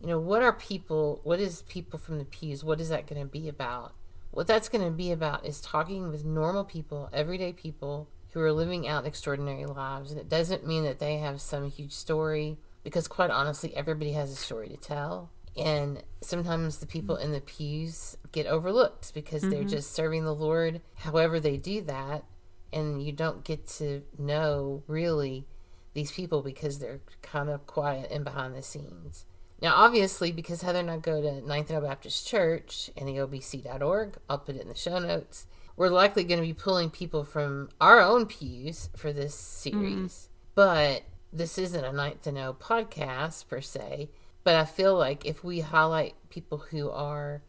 You 0.03 0.09
know, 0.09 0.19
what 0.19 0.43
are 0.43 0.53
people, 0.53 1.21
what 1.23 1.39
is 1.39 1.63
people 1.63 1.97
from 1.97 2.19
the 2.19 2.25
pews? 2.25 2.65
What 2.65 2.81
is 2.81 2.89
that 2.89 3.07
going 3.07 3.23
to 3.23 3.29
be 3.29 3.49
about? 3.49 3.95
What 4.33 4.49
that's 4.49 4.69
going 4.69 4.85
to 4.85 4.91
be 4.91 5.13
about 5.13 5.47
is 5.47 5.61
talking 5.61 6.11
with 6.11 6.25
normal 6.25 6.65
people, 6.65 7.09
everyday 7.13 7.53
people 7.53 8.09
who 8.33 8.41
are 8.41 8.53
living 8.53 8.89
out 8.89 9.07
extraordinary 9.07 9.65
lives. 9.65 10.11
And 10.11 10.19
it 10.19 10.29
doesn't 10.29 10.67
mean 10.67 10.83
that 10.83 10.99
they 10.99 11.19
have 11.19 11.41
some 11.41 11.71
huge 11.71 11.93
story, 11.93 12.59
because 12.83 13.07
quite 13.07 13.31
honestly, 13.31 13.77
everybody 13.77 14.13
has 14.13 14.33
a 14.33 14.37
story 14.37 14.69
to 14.71 14.77
tell. 14.77 15.31
And 15.57 16.03
sometimes 16.21 16.79
the 16.79 16.87
people 16.87 17.15
in 17.15 17.31
the 17.31 17.41
pews 17.41 18.17
get 18.33 18.47
overlooked 18.47 19.15
because 19.15 19.43
they're 19.43 19.61
mm-hmm. 19.61 19.69
just 19.69 19.93
serving 19.93 20.25
the 20.25 20.35
Lord 20.35 20.81
however 20.97 21.39
they 21.39 21.59
do 21.59 21.81
that. 21.83 22.25
And 22.73 23.03
you 23.03 23.13
don't 23.13 23.45
get 23.45 23.69
to 23.79 24.03
know 24.19 24.83
really 24.89 25.47
these 25.93 26.11
people 26.11 26.43
because 26.43 26.81
they're 26.81 27.03
kind 27.21 27.51
of 27.51 27.67
quiet 27.67 28.11
and 28.11 28.25
behind 28.25 28.57
the 28.57 28.63
scenes. 28.63 29.27
Now, 29.63 29.77
obviously, 29.77 30.33
because 30.33 30.63
Heather 30.63 30.81
and 30.81 30.91
I 30.91 30.99
go 30.99 31.23
to 31.23 31.41
Ninth 31.47 31.71
and 31.71 31.79
O 31.79 31.87
Baptist 31.87 32.27
Church 32.27 32.91
and 32.97 33.09
the 33.09 33.19
obc.org, 33.19 34.17
I'll 34.29 34.39
put 34.39 34.57
it 34.57 34.63
in 34.63 34.69
the 34.69 34.75
show 34.75 34.99
notes. 34.99 35.47
We're 35.77 35.89
likely 35.89 36.25
going 36.25 36.41
to 36.41 36.47
be 36.47 36.53
pulling 36.53 36.91
people 36.91 37.23
from 37.23 37.69
our 37.81 38.01
own 38.01 38.27
pews 38.27 38.91
for 38.97 39.13
this 39.13 39.37
series. 39.37 39.79
Mm-hmm. 39.79 40.33
But 40.57 41.05
this 41.33 41.59
isn't 41.59 41.85
a 41.85 41.93
Ninth 41.93 42.27
and 42.27 42.37
O 42.39 42.55
podcast 42.55 43.47
per 43.47 43.61
se. 43.61 44.11
But 44.43 44.57
I 44.57 44.65
feel 44.65 44.97
like 44.99 45.25
if 45.25 45.45
we 45.45 45.61
highlight 45.61 46.17
people 46.29 46.59
who 46.59 46.91
are 46.91 47.43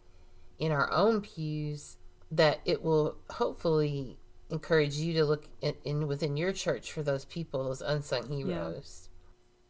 in 0.59 0.71
our 0.71 0.91
own 0.91 1.21
pews, 1.21 1.97
that 2.29 2.59
it 2.63 2.83
will 2.83 3.17
hopefully 3.31 4.19
encourage 4.51 4.97
you 4.97 5.13
to 5.13 5.25
look 5.25 5.45
in, 5.61 5.73
in 5.83 6.07
within 6.07 6.37
your 6.37 6.53
church 6.53 6.91
for 6.91 7.01
those 7.01 7.25
people, 7.25 7.63
those 7.63 7.81
unsung 7.81 8.29
heroes. 8.29 9.09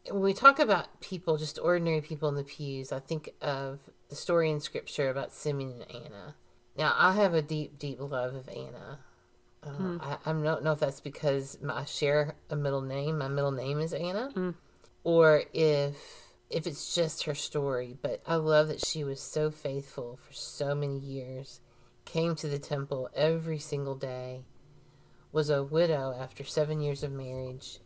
When 0.10 0.22
we 0.22 0.33
talk 0.33 0.60
about 0.60 1.00
people, 1.00 1.38
just 1.38 1.60
ordinary 1.60 2.01
people 2.01 2.29
in 2.29 2.36
the 2.36 2.43
pews, 2.43 2.91
I 2.91 3.00
think 3.00 3.29
of 3.41 3.79
the 4.10 4.15
story 4.15 4.51
in 4.51 4.60
Scripture 4.60 5.10
about 5.10 5.31
Simeon 5.31 5.81
and 5.81 6.05
Anna. 6.05 6.36
Now, 6.77 6.93
I 6.98 7.13
have 7.13 7.33
a 7.33 7.41
deep, 7.41 7.79
deep 7.79 8.00
love 8.00 8.36
of 8.36 8.50
Anna. 8.50 9.00
Uh, 9.65 9.98
I, 10.01 10.17
I 10.25 10.33
don't 10.33 10.63
know 10.63 10.74
if 10.74 10.79
that's 10.79 11.00
because 11.00 11.57
I 11.67 11.86
share 11.86 12.36
a 12.50 12.55
middle 12.55 12.81
name. 12.81 13.17
My 13.17 13.29
middle 13.29 13.51
name 13.51 13.79
is 13.79 13.93
Anna, 13.93 14.53
or 15.03 15.43
if 15.53 15.95
if 16.50 16.67
it's 16.67 16.93
just 16.93 17.24
her 17.24 17.33
story. 17.36 17.95
But 18.01 18.22
I 18.27 18.36
love 18.36 18.67
that 18.67 18.86
she 18.86 19.03
was 19.03 19.22
so 19.22 19.51
faithful 19.51 20.17
for 20.17 20.33
so 20.33 20.75
many 20.75 21.00
years, 21.00 21.62
came 22.03 22.36
to 22.36 22.48
the 22.50 22.60
temple 22.60 23.10
every 23.15 23.57
single 23.57 23.95
day, 23.95 24.41
was 25.31 25.50
a 25.50 25.63
widow 25.63 26.13
after 26.19 26.43
seven 26.43 26.81
years 26.81 27.01
of 27.01 27.12
marriage, 27.12 27.79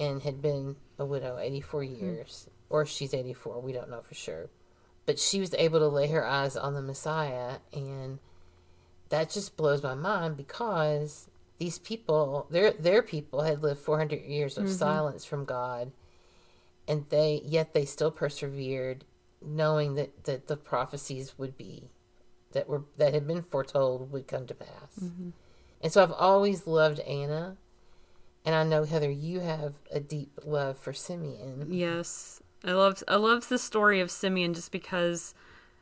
and 0.00 0.22
had 0.22 0.42
been 0.42 0.76
a 0.98 1.04
widow 1.04 1.38
84 1.38 1.82
mm-hmm. 1.82 2.04
years. 2.04 2.48
Or 2.68 2.84
she's 2.84 3.14
84, 3.14 3.60
we 3.60 3.72
don't 3.72 3.90
know 3.90 4.02
for 4.02 4.14
sure. 4.14 4.48
But 5.04 5.18
she 5.18 5.40
was 5.40 5.54
able 5.54 5.78
to 5.78 5.88
lay 5.88 6.08
her 6.08 6.26
eyes 6.26 6.56
on 6.56 6.74
the 6.74 6.82
Messiah, 6.82 7.58
and 7.72 8.18
that 9.08 9.30
just 9.30 9.56
blows 9.56 9.82
my 9.82 9.94
mind 9.94 10.36
because 10.36 11.28
these 11.58 11.78
people, 11.78 12.48
their 12.50 12.72
their 12.72 13.02
people, 13.02 13.42
had 13.42 13.62
lived 13.62 13.78
400 13.80 14.24
years 14.24 14.58
of 14.58 14.64
mm-hmm. 14.64 14.72
silence 14.72 15.24
from 15.24 15.44
God, 15.44 15.92
and 16.88 17.06
they 17.10 17.40
yet 17.44 17.72
they 17.72 17.84
still 17.84 18.10
persevered, 18.10 19.04
knowing 19.40 19.94
that 19.94 20.24
that 20.24 20.48
the 20.48 20.56
prophecies 20.56 21.38
would 21.38 21.56
be 21.56 21.88
that 22.56 22.68
were 22.68 22.84
that 22.96 23.12
had 23.12 23.26
been 23.26 23.42
foretold 23.42 24.10
would 24.10 24.26
come 24.26 24.46
to 24.46 24.54
pass. 24.54 24.98
Mm-hmm. 25.00 25.30
And 25.82 25.92
so 25.92 26.02
I've 26.02 26.12
always 26.12 26.66
loved 26.66 27.00
Anna, 27.00 27.58
and 28.46 28.54
I 28.54 28.62
know 28.62 28.84
Heather, 28.84 29.10
you 29.10 29.40
have 29.40 29.74
a 29.90 29.98
deep 29.98 30.38
love 30.44 30.78
for 30.78 30.92
Simeon. 30.92 31.66
Yes, 31.68 32.40
I 32.64 32.72
love 32.72 33.02
I 33.08 33.16
love 33.16 33.48
the 33.48 33.58
story 33.58 34.00
of 34.00 34.10
Simeon 34.10 34.54
just 34.54 34.70
because 34.70 35.34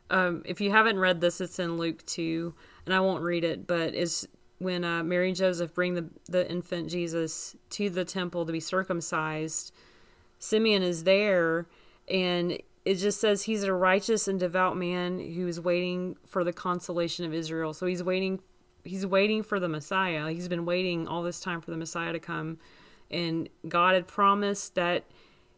um, 0.09 0.41
if 0.45 0.59
you 0.59 0.71
haven't 0.71 0.99
read 0.99 1.21
this, 1.21 1.39
it's 1.39 1.59
in 1.59 1.77
Luke 1.77 2.03
two, 2.07 2.55
and 2.85 2.93
I 2.93 2.99
won't 2.99 3.23
read 3.23 3.43
it, 3.43 3.67
but 3.67 3.93
it's 3.93 4.27
when 4.57 4.83
uh, 4.83 5.03
Mary 5.03 5.27
and 5.29 5.37
Joseph 5.37 5.75
bring 5.75 5.93
the 5.93 6.09
the 6.27 6.49
infant 6.49 6.89
Jesus 6.89 7.55
to 7.69 7.89
the 7.89 8.03
temple 8.03 8.45
to 8.45 8.51
be 8.51 8.59
circumcised. 8.59 9.71
Simeon 10.39 10.81
is 10.81 11.03
there, 11.03 11.67
and 12.09 12.57
it 12.83 12.95
just 12.95 13.21
says 13.21 13.43
he's 13.43 13.63
a 13.63 13.73
righteous 13.73 14.27
and 14.27 14.39
devout 14.39 14.75
man 14.75 15.19
who 15.19 15.47
is 15.47 15.59
waiting 15.59 16.17
for 16.25 16.43
the 16.43 16.53
consolation 16.53 17.25
of 17.25 17.33
Israel. 17.33 17.73
So 17.73 17.85
he's 17.85 18.03
waiting 18.03 18.39
he's 18.85 19.05
waiting 19.05 19.43
for 19.43 19.59
the 19.59 19.67
Messiah. 19.67 20.29
He's 20.29 20.47
been 20.47 20.65
waiting 20.65 21.07
all 21.07 21.23
this 21.23 21.39
time 21.39 21.61
for 21.61 21.71
the 21.71 21.77
Messiah 21.77 22.13
to 22.13 22.19
come. 22.19 22.59
And 23.11 23.49
God 23.67 23.95
had 23.95 24.07
promised 24.07 24.75
that 24.75 25.05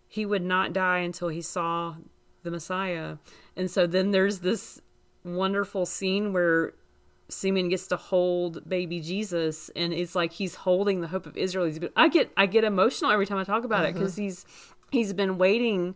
he 0.07 0.25
would 0.25 0.43
not 0.43 0.73
die 0.73 0.99
until 0.99 1.27
he 1.27 1.41
saw 1.41 1.95
the 2.43 2.51
Messiah. 2.51 3.17
And 3.55 3.69
so 3.69 3.87
then 3.87 4.11
there's 4.11 4.39
this 4.39 4.81
wonderful 5.23 5.85
scene 5.85 6.33
where 6.33 6.73
Simeon 7.29 7.69
gets 7.69 7.87
to 7.87 7.97
hold 7.97 8.67
baby 8.67 9.01
Jesus 9.01 9.69
and 9.75 9.93
it's 9.93 10.15
like 10.15 10.31
he's 10.31 10.55
holding 10.55 11.01
the 11.01 11.07
hope 11.07 11.25
of 11.25 11.35
Israel. 11.35 11.65
He's 11.65 11.79
been, 11.79 11.91
I 11.95 12.07
get 12.07 12.31
I 12.37 12.45
get 12.45 12.63
emotional 12.63 13.11
every 13.11 13.25
time 13.25 13.37
I 13.37 13.43
talk 13.43 13.65
about 13.65 13.83
it 13.83 13.89
mm-hmm. 13.89 13.99
because 13.99 14.15
he's 14.15 14.45
he's 14.91 15.11
been 15.13 15.37
waiting 15.37 15.95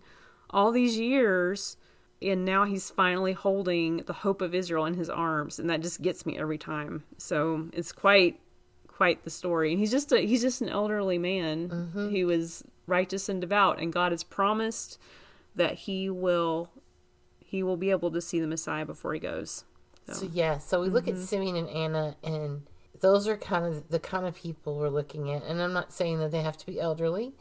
all 0.50 0.72
these 0.72 1.00
years 1.00 1.78
and 2.22 2.46
now 2.46 2.66
he's 2.66 2.90
finally 2.90 3.34
holding 3.34 3.98
the 3.98 4.14
hope 4.14 4.42
of 4.42 4.54
Israel 4.54 4.86
in 4.86 4.94
his 4.94 5.10
arms 5.10 5.60
and 5.60 5.70
that 5.70 5.82
just 5.82 6.02
gets 6.02 6.26
me 6.26 6.38
every 6.38 6.58
time. 6.58 7.04
So 7.18 7.70
it's 7.74 7.92
quite 7.92 8.40
quite 8.88 9.24
the 9.24 9.30
story. 9.30 9.72
And 9.72 9.80
he's 9.80 9.92
just 9.92 10.12
a 10.12 10.20
he's 10.20 10.42
just 10.42 10.62
an 10.62 10.70
elderly 10.70 11.18
man 11.18 11.70
mm-hmm. 11.70 12.10
who 12.10 12.30
is 12.30 12.64
righteous 12.88 13.30
and 13.30 13.42
devout 13.42 13.80
and 13.80 13.92
God 13.92 14.12
has 14.12 14.24
promised 14.24 15.00
that 15.56 15.74
he 15.74 16.10
will 16.10 16.70
he 17.40 17.64
will 17.64 17.78
be 17.78 17.92
able 17.92 18.12
to 18.12 18.22
see 18.22 18.40
the 18.40 18.48
Messiah 18.48 18.86
before 18.86 19.14
he 19.14 19.20
goes. 19.20 19.66
So 20.10 20.30
yeah, 20.32 20.58
so 20.58 20.82
we 20.82 20.90
look 20.90 21.08
at 21.08 21.16
mm-hmm. 21.16 21.24
Simeon 21.24 21.56
and 21.56 21.70
Anna, 21.70 22.16
and 22.24 22.64
those 23.02 23.28
are 23.28 23.38
kind 23.38 23.66
of 23.66 23.90
the 23.90 24.00
kind 24.00 24.26
of 24.26 24.36
people 24.36 24.78
we're 24.78 24.90
looking 24.90 25.32
at. 25.32 25.44
And 25.44 25.62
I'm 25.62 25.74
not 25.74 25.94
saying 25.94 26.20
that 26.20 26.32
they 26.32 26.42
have 26.42 26.58
to 26.58 26.66
be 26.66 26.80
elderly, 26.80 27.34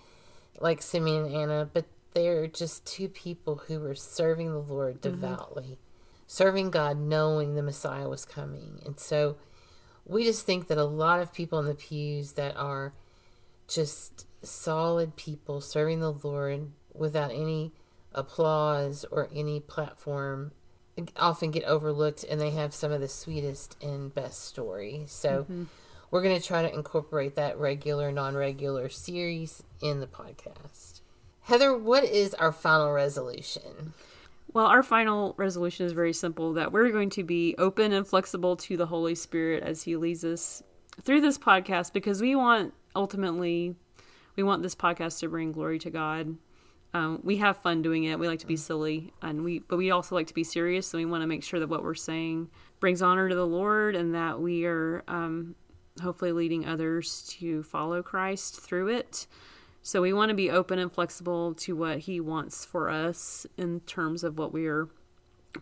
like 0.60 0.82
Simeon 0.82 1.26
and 1.26 1.34
Anna, 1.34 1.70
but 1.72 1.86
they're 2.12 2.46
just 2.46 2.84
two 2.86 3.08
people 3.08 3.62
who 3.66 3.80
were 3.80 3.94
serving 3.94 4.52
the 4.52 4.58
Lord 4.58 5.00
mm-hmm. 5.00 5.20
devoutly, 5.20 5.78
serving 6.26 6.70
God, 6.70 6.98
knowing 6.98 7.54
the 7.54 7.62
Messiah 7.62 8.08
was 8.08 8.24
coming. 8.24 8.80
And 8.84 8.98
so 8.98 9.36
we 10.04 10.24
just 10.24 10.46
think 10.46 10.68
that 10.68 10.78
a 10.78 10.84
lot 10.84 11.20
of 11.20 11.32
people 11.32 11.58
in 11.58 11.66
the 11.66 11.74
pews 11.74 12.32
that 12.32 12.56
are 12.56 12.92
just 13.68 14.26
solid 14.42 15.16
people 15.16 15.60
serving 15.60 16.00
the 16.00 16.12
Lord 16.12 16.72
without 16.94 17.30
any 17.30 17.72
applause 18.12 19.04
or 19.10 19.28
any 19.34 19.60
platform 19.60 20.52
often 21.16 21.50
get 21.50 21.64
overlooked 21.64 22.24
and 22.24 22.40
they 22.40 22.50
have 22.50 22.74
some 22.74 22.92
of 22.92 23.00
the 23.00 23.08
sweetest 23.08 23.76
and 23.82 24.14
best 24.14 24.44
stories. 24.44 25.12
So 25.12 25.42
mm-hmm. 25.44 25.64
we're 26.10 26.22
going 26.22 26.38
to 26.38 26.46
try 26.46 26.62
to 26.62 26.74
incorporate 26.74 27.36
that 27.36 27.58
regular, 27.58 28.12
non 28.12 28.34
regular 28.34 28.88
series 28.88 29.62
in 29.80 30.00
the 30.00 30.06
podcast. 30.06 30.99
Heather, 31.42 31.76
what 31.76 32.04
is 32.04 32.34
our 32.34 32.52
final 32.52 32.92
resolution? 32.92 33.94
Well, 34.52 34.66
our 34.66 34.82
final 34.82 35.34
resolution 35.36 35.86
is 35.86 35.92
very 35.92 36.12
simple 36.12 36.52
that 36.54 36.72
we're 36.72 36.90
going 36.90 37.10
to 37.10 37.22
be 37.22 37.54
open 37.56 37.92
and 37.92 38.06
flexible 38.06 38.56
to 38.56 38.76
the 38.76 38.86
Holy 38.86 39.14
Spirit 39.14 39.62
as 39.62 39.84
he 39.84 39.96
leads 39.96 40.24
us 40.24 40.62
through 41.02 41.20
this 41.20 41.38
podcast 41.38 41.92
because 41.92 42.20
we 42.20 42.34
want 42.34 42.74
ultimately 42.96 43.76
we 44.36 44.42
want 44.42 44.62
this 44.62 44.74
podcast 44.74 45.20
to 45.20 45.28
bring 45.28 45.52
glory 45.52 45.78
to 45.80 45.90
God. 45.90 46.36
Um, 46.92 47.20
we 47.22 47.36
have 47.36 47.56
fun 47.58 47.82
doing 47.82 48.04
it. 48.04 48.18
We 48.18 48.26
like 48.26 48.40
to 48.40 48.46
be 48.46 48.56
silly, 48.56 49.12
and 49.22 49.44
we 49.44 49.60
but 49.60 49.76
we 49.76 49.90
also 49.90 50.16
like 50.16 50.26
to 50.28 50.34
be 50.34 50.44
serious. 50.44 50.88
So 50.88 50.98
we 50.98 51.04
want 51.04 51.22
to 51.22 51.26
make 51.26 51.44
sure 51.44 51.60
that 51.60 51.68
what 51.68 51.84
we're 51.84 51.94
saying 51.94 52.50
brings 52.80 53.02
honor 53.02 53.28
to 53.28 53.34
the 53.34 53.46
Lord, 53.46 53.94
and 53.94 54.14
that 54.14 54.40
we 54.40 54.64
are 54.64 55.04
um, 55.06 55.54
hopefully 56.02 56.32
leading 56.32 56.66
others 56.66 57.32
to 57.38 57.62
follow 57.62 58.02
Christ 58.02 58.60
through 58.60 58.88
it. 58.88 59.26
So 59.82 60.02
we 60.02 60.12
want 60.12 60.28
to 60.28 60.34
be 60.34 60.50
open 60.50 60.78
and 60.78 60.92
flexible 60.92 61.54
to 61.54 61.74
what 61.74 62.00
He 62.00 62.20
wants 62.20 62.64
for 62.64 62.90
us 62.90 63.46
in 63.56 63.80
terms 63.80 64.24
of 64.24 64.38
what 64.38 64.52
we 64.52 64.66
are 64.66 64.88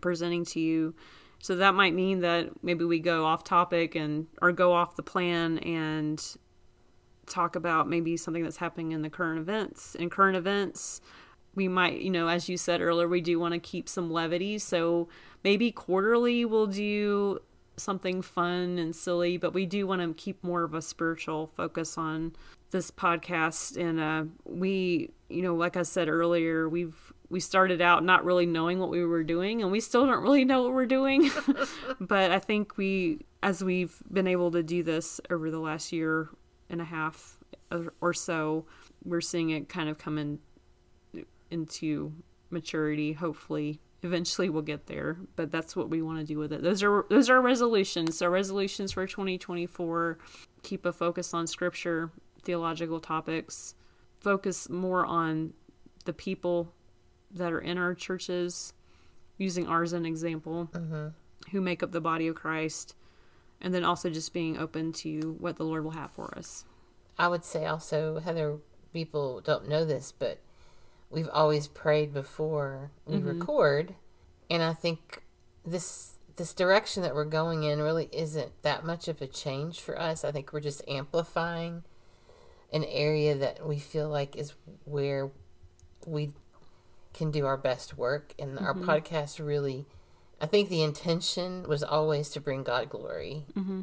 presenting 0.01 0.45
to 0.45 0.59
you. 0.59 0.93
So 1.41 1.55
that 1.55 1.73
might 1.73 1.93
mean 1.93 2.19
that 2.19 2.63
maybe 2.63 2.83
we 2.83 2.99
go 2.99 3.25
off 3.25 3.43
topic 3.43 3.95
and 3.95 4.27
or 4.41 4.51
go 4.51 4.73
off 4.73 4.95
the 4.97 5.03
plan 5.03 5.59
and 5.59 6.21
talk 7.27 7.55
about 7.55 7.87
maybe 7.87 8.17
something 8.17 8.43
that's 8.43 8.57
happening 8.57 8.91
in 8.91 9.03
the 9.03 9.09
current 9.09 9.39
events. 9.39 9.95
In 9.95 10.09
current 10.09 10.35
events, 10.35 10.99
we 11.55 11.67
might, 11.67 12.01
you 12.01 12.09
know, 12.09 12.27
as 12.27 12.49
you 12.49 12.57
said 12.57 12.81
earlier, 12.81 13.07
we 13.07 13.21
do 13.21 13.39
want 13.39 13.53
to 13.53 13.59
keep 13.59 13.87
some 13.87 14.11
levity. 14.11 14.57
So 14.57 15.07
maybe 15.43 15.71
quarterly 15.71 16.43
we'll 16.43 16.67
do 16.67 17.39
something 17.77 18.21
fun 18.21 18.77
and 18.77 18.93
silly, 18.95 19.37
but 19.37 19.53
we 19.53 19.65
do 19.65 19.87
want 19.87 20.01
to 20.01 20.13
keep 20.13 20.43
more 20.43 20.63
of 20.63 20.73
a 20.73 20.81
spiritual 20.81 21.51
focus 21.55 21.97
on 21.97 22.33
this 22.71 22.91
podcast. 22.91 23.77
And 23.77 23.99
uh, 23.99 24.23
we, 24.45 25.11
you 25.29 25.41
know, 25.41 25.55
like 25.55 25.77
I 25.77 25.83
said 25.83 26.09
earlier, 26.09 26.67
we've 26.69 26.95
we 27.29 27.39
started 27.39 27.79
out 27.79 28.03
not 28.03 28.25
really 28.25 28.45
knowing 28.45 28.79
what 28.79 28.89
we 28.89 29.05
were 29.05 29.23
doing 29.23 29.61
and 29.61 29.71
we 29.71 29.79
still 29.79 30.05
don't 30.05 30.23
really 30.23 30.45
know 30.45 30.63
what 30.63 30.73
we're 30.73 30.85
doing. 30.85 31.29
But 31.99 32.31
i 32.31 32.39
think 32.39 32.77
we 32.77 33.25
as 33.43 33.63
we've 33.63 34.01
been 34.11 34.27
able 34.27 34.51
to 34.51 34.63
do 34.63 34.83
this 34.83 35.21
over 35.29 35.51
the 35.51 35.59
last 35.59 35.91
year 35.91 36.29
and 36.69 36.81
a 36.81 36.85
half 36.85 37.37
or 38.01 38.13
so 38.13 38.65
we're 39.03 39.21
seeing 39.21 39.51
it 39.51 39.69
kind 39.69 39.89
of 39.89 39.97
come 39.97 40.17
in 40.17 40.39
into 41.51 42.13
maturity. 42.49 43.13
Hopefully 43.13 43.79
eventually 44.01 44.49
we'll 44.49 44.61
get 44.61 44.87
there 44.87 45.17
but 45.35 45.51
that's 45.51 45.75
what 45.75 45.89
we 45.89 46.01
want 46.01 46.19
to 46.19 46.25
do 46.25 46.39
with 46.39 46.53
it. 46.53 46.63
Those 46.63 46.81
are 46.83 47.05
those 47.09 47.29
are 47.29 47.41
resolutions. 47.41 48.17
So 48.17 48.27
resolutions 48.29 48.93
for 48.93 49.05
2024 49.05 50.17
keep 50.63 50.85
a 50.85 50.93
focus 50.93 51.33
on 51.33 51.47
scripture 51.47 52.11
theological 52.43 52.99
topics 52.99 53.75
focus 54.19 54.69
more 54.69 55.05
on 55.05 55.53
the 56.05 56.13
people 56.13 56.73
that 57.31 57.51
are 57.53 57.59
in 57.59 57.77
our 57.77 57.93
churches 57.93 58.73
using 59.37 59.67
ours 59.67 59.93
as 59.93 59.99
an 59.99 60.05
example 60.05 60.69
Mm-hmm. 60.73 61.07
who 61.51 61.61
make 61.61 61.81
up 61.83 61.91
the 61.91 62.01
body 62.01 62.27
of 62.27 62.35
christ 62.35 62.95
and 63.61 63.73
then 63.73 63.83
also 63.83 64.09
just 64.09 64.33
being 64.33 64.57
open 64.57 64.91
to 64.93 65.35
what 65.39 65.57
the 65.57 65.63
lord 65.63 65.83
will 65.83 65.91
have 65.91 66.11
for 66.11 66.37
us 66.37 66.65
I 67.17 67.27
would 67.27 67.43
say 67.43 67.65
also, 67.65 68.19
Heather, 68.21 68.59
people 68.93 69.41
don't 69.41 69.67
know 69.67 69.83
this, 69.83 70.13
but 70.17 70.39
we've 71.09 71.27
always 71.33 71.67
prayed 71.67 72.13
before 72.13 72.91
we 73.05 73.17
record, 73.17 73.93
and 74.49 74.63
I 74.63 74.71
think 74.73 75.23
this 75.65 76.13
this 76.37 76.53
direction 76.53 77.03
that 77.03 77.13
we're 77.13 77.25
going 77.25 77.63
in 77.63 77.81
really 77.81 78.07
isn't 78.13 78.53
that 78.61 78.85
much 78.85 79.09
of 79.09 79.21
a 79.21 79.27
change 79.27 79.81
for 79.81 79.99
us. 79.99 80.23
I 80.23 80.31
think 80.31 80.53
we're 80.53 80.61
just 80.61 80.81
amplifying 80.87 81.83
an 82.71 82.83
area 82.85 83.35
that 83.35 83.65
we 83.65 83.79
feel 83.79 84.09
like 84.09 84.35
is 84.35 84.53
where 84.85 85.31
we 86.05 86.31
can 87.13 87.31
do 87.31 87.45
our 87.45 87.57
best 87.57 87.97
work, 87.97 88.33
and 88.37 88.59
our 88.59 88.73
mm-hmm. 88.73 88.89
podcast 88.89 89.45
really. 89.45 89.85
I 90.41 90.45
think 90.45 90.69
the 90.69 90.83
intention 90.83 91.63
was 91.67 91.83
always 91.83 92.29
to 92.29 92.39
bring 92.39 92.63
God 92.63 92.89
glory. 92.89 93.45
Mm-hmm. 93.57 93.81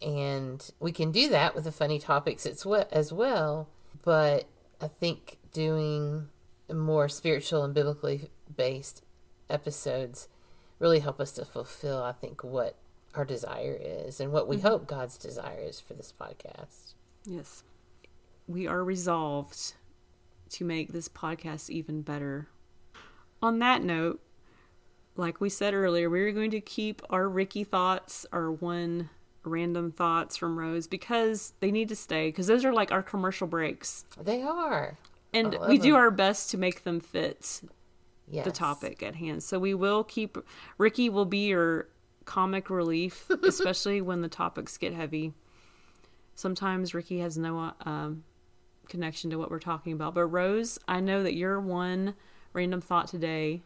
And 0.00 0.70
we 0.78 0.92
can 0.92 1.10
do 1.10 1.28
that 1.30 1.56
with 1.56 1.64
the 1.64 1.72
funny 1.72 1.98
topics 1.98 2.46
as 2.46 3.12
well, 3.12 3.68
but 4.04 4.46
i 4.80 4.88
think 4.88 5.38
doing 5.52 6.28
more 6.72 7.08
spiritual 7.08 7.64
and 7.64 7.74
biblically 7.74 8.30
based 8.54 9.02
episodes 9.48 10.28
really 10.78 11.00
help 11.00 11.20
us 11.20 11.32
to 11.32 11.44
fulfill 11.44 12.02
i 12.02 12.12
think 12.12 12.42
what 12.42 12.76
our 13.14 13.24
desire 13.24 13.78
is 13.80 14.20
and 14.20 14.32
what 14.32 14.48
we 14.48 14.56
mm-hmm. 14.56 14.66
hope 14.66 14.86
god's 14.86 15.16
desire 15.16 15.60
is 15.60 15.80
for 15.80 15.94
this 15.94 16.12
podcast. 16.18 16.94
Yes. 17.24 17.62
We 18.46 18.66
are 18.66 18.84
resolved 18.84 19.74
to 20.50 20.64
make 20.64 20.92
this 20.92 21.08
podcast 21.08 21.70
even 21.70 22.02
better. 22.02 22.48
On 23.40 23.58
that 23.60 23.82
note, 23.82 24.20
like 25.16 25.40
we 25.40 25.48
said 25.48 25.74
earlier, 25.74 26.08
we're 26.08 26.32
going 26.32 26.50
to 26.52 26.60
keep 26.60 27.02
our 27.10 27.28
Ricky 27.28 27.64
thoughts, 27.64 28.26
our 28.32 28.50
one 28.50 29.10
random 29.44 29.90
thoughts 29.90 30.36
from 30.36 30.58
Rose, 30.58 30.86
because 30.86 31.52
they 31.60 31.70
need 31.70 31.88
to 31.88 31.96
stay, 31.96 32.28
because 32.28 32.46
those 32.46 32.64
are 32.64 32.72
like 32.72 32.92
our 32.92 33.02
commercial 33.02 33.46
breaks. 33.46 34.04
they 34.20 34.42
are 34.42 34.98
And 35.32 35.56
we 35.68 35.78
do 35.78 35.92
them. 35.92 35.96
our 35.96 36.10
best 36.10 36.50
to 36.50 36.58
make 36.58 36.84
them 36.84 37.00
fit 37.00 37.62
yes 38.28 38.44
the 38.44 38.50
topic 38.52 39.02
at 39.02 39.16
hand. 39.16 39.42
So 39.42 39.58
we 39.58 39.74
will 39.74 40.04
keep 40.04 40.38
Ricky 40.78 41.08
will 41.08 41.24
be 41.24 41.48
your 41.48 41.88
comic 42.24 42.70
relief, 42.70 43.28
especially 43.42 44.00
when 44.00 44.22
the 44.22 44.28
topics 44.28 44.76
get 44.78 44.94
heavy. 44.94 45.32
Sometimes 46.34 46.94
Ricky 46.94 47.18
has 47.18 47.36
no 47.36 47.74
um, 47.84 48.24
connection 48.88 49.30
to 49.30 49.36
what 49.36 49.50
we're 49.50 49.58
talking 49.58 49.92
about, 49.92 50.14
but 50.14 50.26
Rose, 50.26 50.78
I 50.86 51.00
know 51.00 51.22
that 51.22 51.34
your 51.34 51.60
one 51.60 52.14
random 52.52 52.80
thought 52.80 53.08
today 53.08 53.62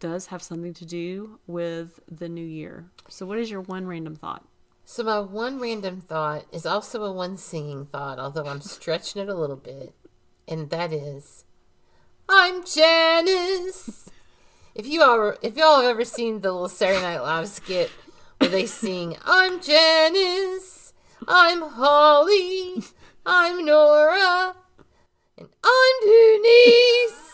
does 0.00 0.26
have 0.26 0.42
something 0.42 0.74
to 0.74 0.84
do 0.84 1.38
with 1.46 2.00
the 2.10 2.28
new 2.28 2.44
year. 2.44 2.86
So 3.08 3.26
what 3.26 3.38
is 3.38 3.50
your 3.50 3.60
one 3.60 3.86
random 3.86 4.16
thought? 4.16 4.44
so 4.84 5.02
my 5.02 5.18
one 5.18 5.58
random 5.58 6.00
thought 6.00 6.44
is 6.52 6.66
also 6.66 7.04
a 7.04 7.12
one 7.12 7.36
singing 7.36 7.86
thought 7.86 8.18
although 8.18 8.46
i'm 8.46 8.60
stretching 8.60 9.22
it 9.22 9.28
a 9.28 9.34
little 9.34 9.56
bit 9.56 9.94
and 10.46 10.68
that 10.70 10.92
is 10.92 11.44
i'm 12.28 12.64
janice 12.64 14.10
if 14.74 14.86
you 14.86 15.02
all 15.02 15.34
if 15.42 15.56
y'all 15.56 15.80
have 15.80 15.90
ever 15.90 16.04
seen 16.04 16.40
the 16.40 16.52
little 16.52 16.68
saturday 16.68 17.00
night 17.00 17.20
live 17.20 17.48
skit 17.48 17.90
where 18.38 18.50
they 18.50 18.66
sing 18.66 19.16
i'm 19.24 19.60
janice 19.60 20.92
i'm 21.26 21.62
holly 21.62 22.82
i'm 23.26 23.64
nora. 23.64 24.54
And 25.36 25.48
i'm 25.62 25.94
denise 26.02 27.32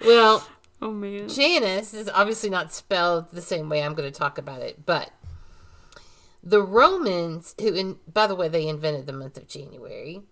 well 0.04 0.46
Oh 0.82 0.90
man. 0.90 1.28
Janus 1.28 1.94
is 1.94 2.10
obviously 2.12 2.50
not 2.50 2.72
spelled 2.72 3.30
the 3.30 3.40
same 3.40 3.68
way 3.68 3.80
I'm 3.80 3.94
going 3.94 4.10
to 4.10 4.18
talk 4.18 4.36
about 4.36 4.62
it, 4.62 4.84
but 4.84 5.12
the 6.42 6.60
Romans, 6.60 7.54
who, 7.60 7.72
in, 7.72 7.98
by 8.12 8.26
the 8.26 8.34
way, 8.34 8.48
they 8.48 8.66
invented 8.66 9.06
the 9.06 9.12
month 9.12 9.36
of 9.36 9.46
January, 9.46 10.22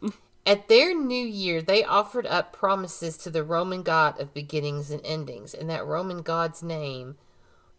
at 0.46 0.68
their 0.68 0.94
new 0.94 1.26
year, 1.26 1.60
they 1.60 1.84
offered 1.84 2.26
up 2.26 2.54
promises 2.54 3.18
to 3.18 3.28
the 3.28 3.44
Roman 3.44 3.82
god 3.82 4.18
of 4.18 4.32
beginnings 4.32 4.90
and 4.90 5.04
endings, 5.04 5.52
and 5.52 5.68
that 5.68 5.86
Roman 5.86 6.22
god's 6.22 6.62
name 6.62 7.16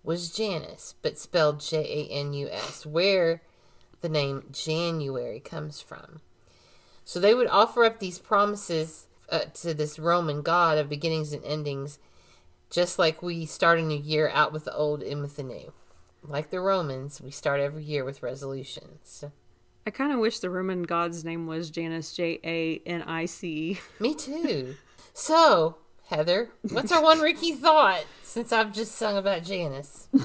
was 0.03 0.29
Janus, 0.29 0.93
but 1.01 1.17
spelled 1.17 1.61
J 1.61 1.77
A 1.79 2.13
N 2.13 2.33
U 2.33 2.47
S, 2.51 2.85
where 2.85 3.41
the 4.01 4.09
name 4.09 4.45
January 4.51 5.39
comes 5.39 5.81
from. 5.81 6.21
So 7.05 7.19
they 7.19 7.33
would 7.33 7.47
offer 7.47 7.83
up 7.83 7.99
these 7.99 8.19
promises 8.19 9.07
uh, 9.31 9.45
to 9.55 9.73
this 9.73 9.99
Roman 9.99 10.41
god 10.41 10.77
of 10.77 10.89
beginnings 10.89 11.33
and 11.33 11.43
endings, 11.43 11.99
just 12.69 12.99
like 12.99 13.21
we 13.21 13.45
start 13.45 13.79
a 13.79 13.81
new 13.81 13.99
year 13.99 14.29
out 14.33 14.53
with 14.53 14.65
the 14.65 14.75
old, 14.75 15.01
and 15.01 15.21
with 15.21 15.35
the 15.35 15.43
new. 15.43 15.73
Like 16.21 16.49
the 16.49 16.59
Romans, 16.59 17.21
we 17.21 17.31
start 17.31 17.61
every 17.61 17.83
year 17.83 18.03
with 18.03 18.21
resolutions. 18.21 19.23
I 19.87 19.91
kind 19.91 20.11
of 20.11 20.19
wish 20.19 20.39
the 20.39 20.49
Roman 20.49 20.83
god's 20.83 21.23
name 21.23 21.47
was 21.47 21.69
Janice 21.69 22.13
J 22.13 22.39
A 22.43 22.81
N 22.85 23.01
I 23.03 23.25
C. 23.25 23.79
Me 23.99 24.13
too. 24.13 24.75
So, 25.13 25.77
Heather, 26.07 26.49
what's 26.69 26.91
our 26.91 27.01
one 27.01 27.19
Ricky 27.19 27.53
thought 27.53 28.03
since 28.21 28.51
I've 28.51 28.73
just 28.73 28.93
sung 28.93 29.17
about 29.17 29.43
Janice? 29.43 30.07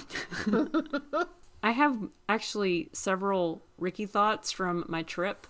I 1.64 1.70
have 1.70 1.96
actually 2.29 2.90
several 2.92 3.62
Ricky 3.79 4.05
thoughts 4.05 4.53
from 4.53 4.85
my 4.87 5.03
trip, 5.03 5.46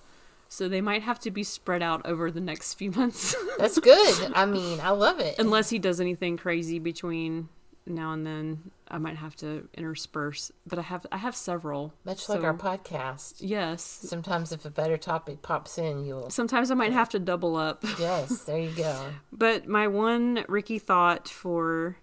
so 0.49 0.69
they 0.69 0.81
might 0.81 1.03
have 1.03 1.19
to 1.21 1.31
be 1.33 1.43
spread 1.43 1.83
out 1.83 2.07
over 2.07 2.31
the 2.31 2.41
next 2.41 2.75
few 2.75 2.91
months. 3.01 3.35
That's 3.59 3.81
good. 3.81 4.33
I 4.33 4.47
mean, 4.47 4.79
I 4.79 4.91
love 4.91 5.19
it. 5.19 5.41
Unless 5.41 5.71
he 5.71 5.81
does 5.81 6.01
anything 6.01 6.37
crazy 6.37 6.79
between 6.79 7.49
now 7.85 8.13
and 8.13 8.25
then, 8.25 8.71
I 8.87 8.99
might 8.99 9.17
have 9.17 9.35
to 9.39 9.69
intersperse. 9.75 10.53
But 10.69 10.79
I 10.79 10.83
have 10.83 11.05
I 11.11 11.17
have 11.17 11.35
several. 11.35 11.93
Much 12.05 12.29
like 12.29 12.45
our 12.45 12.55
podcast. 12.55 13.39
Yes. 13.41 13.83
Sometimes 13.83 14.53
if 14.53 14.65
a 14.65 14.71
better 14.71 14.97
topic 14.97 15.43
pops 15.43 15.79
in, 15.79 16.05
you'll. 16.05 16.31
Sometimes 16.31 16.71
I 16.71 16.75
might 16.75 16.93
have 16.93 17.09
to 17.11 17.19
double 17.19 17.57
up. 17.57 17.85
Yes, 17.99 18.45
there 18.45 18.61
you 18.61 18.71
go. 18.71 19.07
But 19.33 19.67
my 19.67 19.89
one 19.89 20.45
Ricky 20.49 20.79
thought 20.79 21.29
for 21.29 21.97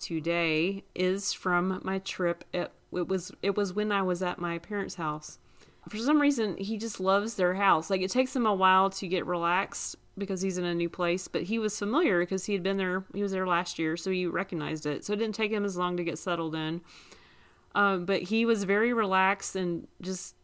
today 0.00 0.84
is 0.94 1.34
from 1.34 1.80
my 1.84 1.98
trip. 1.98 2.44
It, 2.54 2.72
it 2.96 3.08
was 3.08 3.32
it 3.42 3.56
was 3.56 3.72
when 3.72 3.92
I 3.92 4.02
was 4.02 4.22
at 4.22 4.38
my 4.38 4.58
parents' 4.58 4.96
house. 4.96 5.38
For 5.88 5.98
some 5.98 6.20
reason, 6.20 6.56
he 6.56 6.78
just 6.78 6.98
loves 6.98 7.34
their 7.34 7.54
house. 7.54 7.90
Like 7.90 8.00
it 8.00 8.10
takes 8.10 8.34
him 8.34 8.46
a 8.46 8.54
while 8.54 8.88
to 8.90 9.06
get 9.06 9.26
relaxed 9.26 9.96
because 10.16 10.40
he's 10.40 10.58
in 10.58 10.64
a 10.64 10.74
new 10.74 10.88
place, 10.88 11.28
but 11.28 11.42
he 11.42 11.58
was 11.58 11.78
familiar 11.78 12.20
because 12.20 12.46
he 12.46 12.52
had 12.52 12.62
been 12.62 12.76
there. 12.76 13.04
He 13.12 13.22
was 13.22 13.32
there 13.32 13.46
last 13.46 13.78
year, 13.78 13.96
so 13.96 14.10
he 14.10 14.26
recognized 14.26 14.86
it. 14.86 15.04
So 15.04 15.12
it 15.12 15.16
didn't 15.16 15.34
take 15.34 15.52
him 15.52 15.64
as 15.64 15.76
long 15.76 15.96
to 15.96 16.04
get 16.04 16.18
settled 16.18 16.54
in. 16.54 16.80
Um, 17.74 18.04
but 18.04 18.22
he 18.22 18.46
was 18.46 18.64
very 18.64 18.92
relaxed 18.92 19.56
and 19.56 19.88
just 20.00 20.36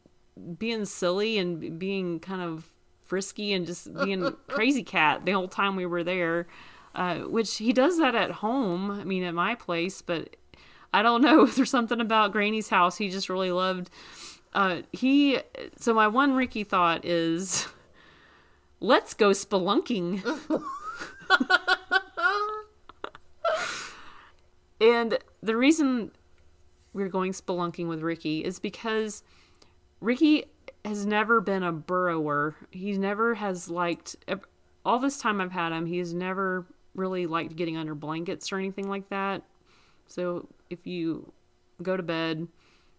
being 0.59 0.85
silly 0.85 1.39
and 1.39 1.79
being 1.79 2.19
kind 2.19 2.43
of 2.43 2.71
frisky 3.05 3.53
and 3.53 3.67
just 3.67 3.95
being 4.05 4.35
crazy 4.49 4.83
cat 4.83 5.25
the 5.25 5.33
whole 5.33 5.49
time 5.49 5.77
we 5.77 5.87
were 5.87 6.05
there. 6.05 6.49
Uh, 6.93 7.19
which 7.21 7.59
he 7.59 7.73
does 7.73 7.99
that 7.99 8.17
at 8.17 8.33
home. 8.33 8.91
I 8.91 9.05
mean, 9.05 9.23
at 9.23 9.33
my 9.33 9.55
place, 9.55 10.03
but 10.03 10.35
I 10.93 11.03
don't 11.03 11.23
know. 11.23 11.47
There's 11.57 11.71
something 11.71 12.01
about 12.01 12.33
Granny's 12.33 12.69
house 12.69 12.97
he 12.97 13.09
just 13.11 13.29
really 13.29 13.53
loved. 13.53 13.91
Uh, 14.53 14.83
he 14.93 15.39
so 15.77 15.95
my 15.95 16.09
one 16.09 16.35
Ricky 16.35 16.65
thought 16.65 17.05
is, 17.05 17.69
let's 18.81 19.15
go 19.15 19.31
spelunking. 19.31 20.25
and 24.81 25.19
the 25.43 25.57
reason 25.57 26.11
we're 26.93 27.09
going 27.09 27.33
spelunking 27.33 27.87
with 27.89 28.03
Ricky 28.03 28.45
is 28.45 28.59
because 28.59 29.23
Ricky 30.01 30.47
has 30.85 31.07
never 31.07 31.41
been 31.41 31.63
a 31.63 31.73
burrower. 31.73 32.57
He 32.71 32.93
never 32.99 33.35
has 33.35 33.71
liked 33.71 34.17
all 34.85 34.99
this 34.99 35.19
time 35.19 35.41
I've 35.41 35.53
had 35.53 35.73
him. 35.73 35.87
He's 35.87 36.15
never 36.15 36.67
really 36.95 37.27
liked 37.27 37.55
getting 37.55 37.77
under 37.77 37.95
blankets 37.95 38.51
or 38.51 38.59
anything 38.59 38.89
like 38.89 39.09
that. 39.11 39.43
So 40.11 40.49
if 40.69 40.87
you 40.87 41.33
go 41.83 41.97
to 41.97 42.03
bed, 42.03 42.49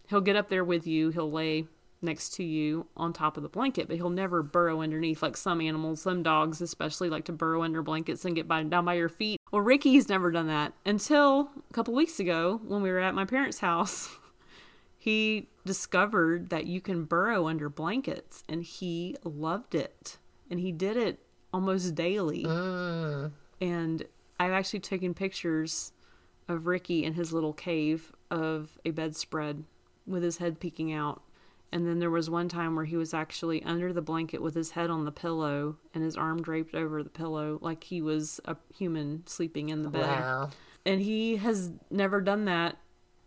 he'll 0.08 0.21
get 0.21 0.36
up 0.36 0.50
there 0.50 0.63
with 0.63 0.88
you. 0.88 1.10
He'll 1.10 1.32
lay 1.32 1.65
next 2.02 2.34
to 2.34 2.43
you 2.43 2.88
on 2.97 3.13
top 3.13 3.38
of 3.38 3.43
the 3.43 3.50
blanket, 3.50 3.88
but 3.88 3.97
he'll 3.97 4.10
never 4.10 4.41
burrow 4.41 4.82
underneath 4.82 5.21
like 5.21 5.38
some 5.38 5.62
animals, 5.62 6.02
some 6.02 6.24
dogs 6.24 6.62
especially 6.62 7.10
like 7.10 7.26
to 7.26 7.32
burrow 7.32 7.63
under 7.63 7.82
blankets 7.82 8.26
and 8.26 8.36
get 8.36 8.47
by, 8.47 8.63
down 8.63 8.86
by 8.86 8.95
your 8.95 9.10
feet. 9.10 9.39
Well, 9.52 9.62
Ricky's 9.62 10.10
never 10.10 10.32
done 10.32 10.47
that 10.47 10.74
until 10.86 11.52
a 11.69 11.74
couple 11.74 11.93
weeks 11.93 12.19
ago 12.19 12.62
when 12.65 12.82
we 12.82 12.89
were 12.89 13.00
at 13.00 13.13
my 13.13 13.26
parents' 13.26 13.60
house. 13.60 14.10
he 14.97 15.50
discovered 15.65 16.50
that 16.50 16.65
you 16.65 16.82
can 16.82 17.06
burrow 17.06 17.47
under 17.47 17.69
blankets 17.69 18.43
and 18.47 18.63
he 18.63 19.15
loved 19.24 19.76
it. 19.76 20.17
And 20.50 20.60
he 20.60 20.71
did 20.71 20.97
it 20.97 21.19
almost 21.54 21.93
daily. 21.95 22.43
Mm. 22.43 23.32
And 23.60 24.04
I've 24.39 24.52
actually 24.52 24.80
taken 24.80 25.13
pictures 25.13 25.91
of 26.52 26.68
Ricky 26.68 27.04
in 27.04 27.14
his 27.14 27.34
little 27.34 27.54
cave 27.54 28.12
of 28.30 28.78
a 28.86 28.92
bedspread 28.92 29.64
with 30.06 30.24
his 30.24 30.38
head 30.38 30.60
peeking 30.60 30.92
out. 30.94 31.22
And 31.72 31.88
then 31.88 32.00
there 32.00 32.10
was 32.10 32.30
one 32.30 32.50
time 32.50 32.76
where 32.76 32.86
he 32.86 32.98
was 32.98 33.14
actually 33.14 33.64
under 33.64 33.94
the 33.94 34.02
blanket 34.02 34.42
with 34.42 34.56
his 34.56 34.72
head 34.72 34.90
on 34.90 35.06
the 35.06 35.12
pillow 35.12 35.78
and 35.94 36.04
his 36.04 36.18
arm 36.18 36.42
draped 36.42 36.76
over 36.76 37.02
the 37.02 37.10
pillow 37.10 37.60
like 37.62 37.86
he 37.86 38.02
was 38.02 38.42
a 38.46 38.58
human 38.76 39.24
sleeping 39.26 39.70
in 39.70 39.82
the 39.84 39.90
bed. 39.90 40.02
Wow. 40.02 40.50
And 40.86 41.00
he 41.02 41.38
has 41.38 41.72
never 41.90 42.20
done 42.20 42.46
that 42.46 42.78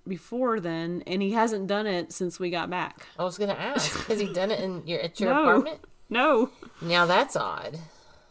before 0.06 0.60
then, 0.60 1.02
and 1.06 1.22
he 1.22 1.32
hasn't 1.32 1.66
done 1.66 1.86
it 1.86 2.12
since 2.12 2.38
we 2.38 2.50
got 2.50 2.68
back. 2.68 3.06
I 3.18 3.24
was 3.24 3.38
gonna 3.38 3.54
ask, 3.54 4.06
has 4.08 4.20
he 4.20 4.30
done 4.30 4.50
it 4.50 4.60
in 4.60 4.86
your 4.86 5.00
at 5.00 5.18
your 5.18 5.30
No. 5.34 5.42
apartment? 5.42 5.80
No. 6.10 6.50
Now 6.82 7.06
that's 7.06 7.36
odd. 7.36 7.78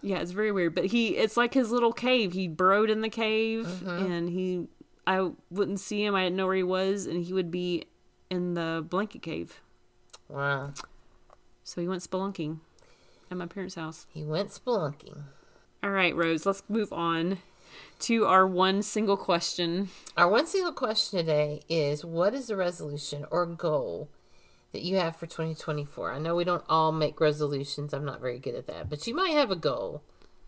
Yeah, 0.04 0.20
it's 0.20 0.32
very 0.32 0.52
weird. 0.52 0.76
But 0.76 0.86
he, 0.86 1.16
it's 1.16 1.38
like 1.38 1.54
his 1.54 1.72
little 1.72 1.94
cave. 1.94 2.34
He 2.34 2.48
burrowed 2.48 2.90
in 2.90 3.02
the 3.02 3.10
cave, 3.10 3.66
mm-hmm. 3.66 4.12
and 4.12 4.30
he, 4.30 4.68
I 5.06 5.32
wouldn't 5.50 5.80
see 5.80 6.04
him. 6.04 6.16
I 6.16 6.24
didn't 6.24 6.38
know 6.38 6.46
where 6.46 6.56
he 6.56 6.64
was, 6.64 7.06
and 7.06 7.26
he 7.26 7.34
would 7.34 7.52
be 7.52 7.86
in 8.30 8.54
the 8.54 8.86
blanket 8.88 9.22
cave. 9.22 9.62
Wow. 10.30 10.74
So 11.64 11.82
he 11.82 11.88
went 11.88 12.02
spelunking 12.02 12.60
at 13.30 13.38
my 13.38 13.46
parents' 13.46 13.76
house. 13.76 14.06
He 14.14 14.24
went 14.24 14.50
spelunking. 14.50 15.24
All 15.84 15.92
right, 15.92 16.16
Rose, 16.16 16.46
let's 16.46 16.64
move 16.70 16.94
on 16.94 17.40
to 18.00 18.26
our 18.26 18.48
one 18.48 18.82
single 18.82 19.18
question. 19.18 19.90
Our 20.16 20.30
one 20.30 20.46
single 20.46 20.72
question 20.72 21.20
today 21.20 21.62
is 21.68 22.06
what 22.06 22.34
is 22.34 22.48
the 22.48 22.56
resolution 22.56 23.26
or 23.32 23.46
goal 23.46 24.10
that 24.72 24.84
you 24.84 24.98
have 24.98 25.16
for 25.16 25.26
2024? 25.26 26.14
I 26.14 26.20
know 26.20 26.36
we 26.36 26.44
don't 26.44 26.64
all 26.70 26.92
make 26.92 27.20
resolutions. 27.20 27.94
I'm 27.94 28.06
not 28.06 28.22
very 28.22 28.40
good 28.40 28.56
at 28.56 28.68
that, 28.68 28.90
but 28.90 29.06
you 29.08 29.16
might 29.16 29.34
have 29.34 29.52
a 29.52 29.56
goal. 29.56 30.02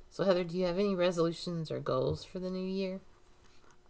So, 0.10 0.24
Heather, 0.24 0.46
do 0.46 0.58
you 0.58 0.66
have 0.66 0.80
any 0.80 0.96
resolutions 0.96 1.70
or 1.70 1.80
goals 1.80 2.24
for 2.24 2.40
the 2.40 2.50
new 2.50 2.66
year? 2.66 3.02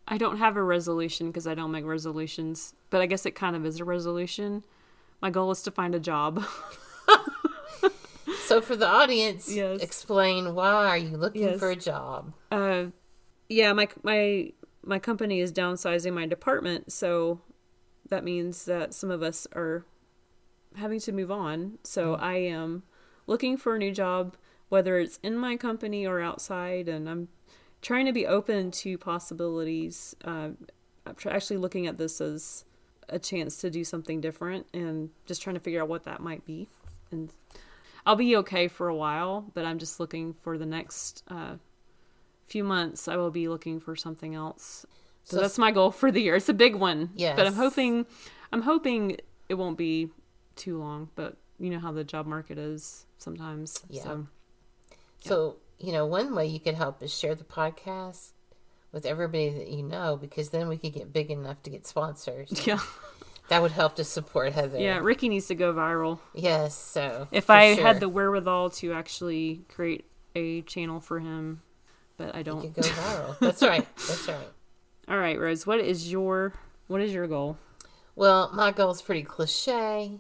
I 0.08 0.18
don't 0.18 0.38
have 0.38 0.56
a 0.56 0.64
resolution 0.64 1.28
because 1.28 1.48
I 1.48 1.56
don't 1.56 1.72
make 1.72 1.86
resolutions, 1.86 2.76
but 2.90 3.02
I 3.02 3.06
guess 3.08 3.26
it 3.26 3.32
kind 3.32 3.56
of 3.56 3.66
is 3.66 3.80
a 3.80 3.86
resolution. 3.86 4.64
My 5.22 5.30
goal 5.32 5.50
is 5.52 5.64
to 5.64 5.72
find 5.72 5.96
a 5.96 6.00
job. 6.00 6.44
So, 8.48 8.62
for 8.62 8.76
the 8.76 8.88
audience, 8.88 9.52
Yes. 9.52 9.82
explain 9.82 10.54
why 10.54 10.70
are 10.70 10.98
you 10.98 11.18
looking 11.18 11.42
Yes. 11.42 11.60
for 11.60 11.72
a 11.72 11.76
job? 11.76 12.32
Uh, 12.52 12.86
yeah, 13.50 13.74
my 13.74 13.88
my 14.04 14.52
my 14.84 15.00
company 15.00 15.40
is 15.40 15.52
downsizing 15.52 16.14
my 16.14 16.28
department, 16.28 16.92
so 16.92 17.42
that 18.10 18.24
means 18.24 18.66
that 18.66 18.94
some 18.94 19.10
of 19.10 19.24
us 19.24 19.48
are 19.56 19.84
having 20.76 21.00
to 21.00 21.12
move 21.12 21.32
on. 21.32 21.80
So 21.84 22.14
I 22.16 22.36
am 22.36 22.84
looking 23.26 23.58
for 23.58 23.76
a 23.76 23.80
new 23.80 23.92
job, 23.92 24.38
whether 24.70 25.00
it's 25.00 25.18
in 25.24 25.38
my 25.38 25.58
company 25.58 26.06
or 26.06 26.22
outside, 26.22 26.88
and 26.88 27.10
I'm 27.10 27.30
trying 27.86 28.08
to 28.08 28.12
be 28.12 28.26
open 28.26 28.72
to 28.72 28.98
possibilities. 28.98 30.16
Uh, 30.26 30.50
actually 31.28 31.58
looking 31.58 31.86
at 31.86 32.00
this 32.00 32.20
as 32.20 32.66
a 33.10 33.20
chance 33.20 33.58
to 33.58 33.70
do 33.70 33.84
something 33.84 34.20
different, 34.20 34.66
and 34.74 35.12
just 35.28 35.44
trying 35.44 35.54
to 35.54 35.60
figure 35.60 35.80
out 35.84 35.88
what 35.88 36.04
that 36.04 36.20
might 36.20 36.44
be. 36.48 36.68
And 37.12 37.32
I'll 38.04 38.16
be 38.16 38.36
okay 38.38 38.68
for 38.68 38.88
a 38.88 38.96
while, 38.96 39.46
but 39.54 39.66
I'm 39.66 39.78
just 39.78 40.00
looking 40.00 40.34
for 40.34 40.58
the 40.58 40.66
next. 40.66 41.24
Uh, 41.28 41.58
few 42.48 42.64
months 42.64 43.08
I 43.08 43.18
will 43.18 43.32
be 43.32 43.48
looking 43.48 43.80
for 43.80 43.96
something 43.96 44.34
else. 44.36 44.86
So, 45.24 45.38
So- 45.38 45.42
that's 45.42 45.58
my 45.58 45.72
goal 45.72 45.92
for 45.92 46.12
the 46.12 46.22
year. 46.22 46.36
It's 46.36 46.50
a 46.50 46.54
big 46.54 46.76
one. 46.76 47.12
Yes. 47.16 47.36
But 47.36 47.46
I'm 47.48 47.54
hoping 47.56 48.06
I'm 48.52 48.64
hoping 48.64 49.18
it 49.50 49.56
won't 49.56 49.78
be 49.78 50.10
too 50.56 50.78
long, 50.80 51.10
but 51.16 51.38
you 51.60 51.70
know 51.70 51.80
how 51.80 51.92
the 51.92 52.04
job 52.04 52.26
market 52.26 52.58
is 52.58 53.06
sometimes. 53.18 53.84
Yeah. 53.90 54.04
So 54.04 54.28
So, 55.20 55.56
you 55.80 55.92
know, 55.92 56.06
one 56.06 56.36
way 56.36 56.48
you 56.48 56.60
could 56.60 56.76
help 56.76 57.02
is 57.04 57.14
share 57.18 57.36
the 57.36 57.44
podcast 57.44 58.32
with 58.92 59.06
everybody 59.06 59.50
that 59.50 59.68
you 59.68 59.84
know 59.84 60.18
because 60.18 60.50
then 60.50 60.68
we 60.68 60.78
could 60.78 60.94
get 60.94 61.12
big 61.12 61.30
enough 61.30 61.62
to 61.64 61.70
get 61.70 61.86
sponsors. 61.86 62.50
yeah. 62.68 62.80
That 63.50 63.62
would 63.62 63.72
help 63.72 63.98
to 63.98 64.04
support 64.04 64.54
Heather. 64.54 64.80
Yeah, 64.80 65.00
Ricky 65.00 65.30
needs 65.30 65.48
to 65.48 65.56
go 65.56 65.72
viral. 65.74 66.20
Yes. 66.34 66.76
So, 66.76 67.28
If 67.32 67.50
I 67.52 67.76
sure, 67.76 67.86
had 67.86 68.00
the 68.00 68.10
wherewithal 68.10 68.72
to 68.72 68.94
actually 68.94 69.62
create 69.70 70.06
a 70.36 70.64
channel 70.64 71.00
for 71.00 71.20
him, 71.20 71.62
but 72.18 72.34
I 72.34 72.42
don't. 72.42 72.62
could 72.62 72.74
go 72.74 72.82
viral. 72.82 73.38
That's 73.40 73.62
right. 73.62 73.86
That's 74.08 74.28
right. 74.28 74.48
All 75.08 75.20
right, 75.20 75.40
Rose, 75.40 75.68
what 75.68 75.80
is 75.80 76.12
your 76.12 76.54
what 76.88 77.02
is 77.02 77.14
your 77.14 77.28
goal? 77.28 77.58
Well, 78.16 78.50
my 78.54 78.72
goal 78.72 78.92
is 78.92 79.02
pretty 79.02 79.24
cliche 79.24 80.20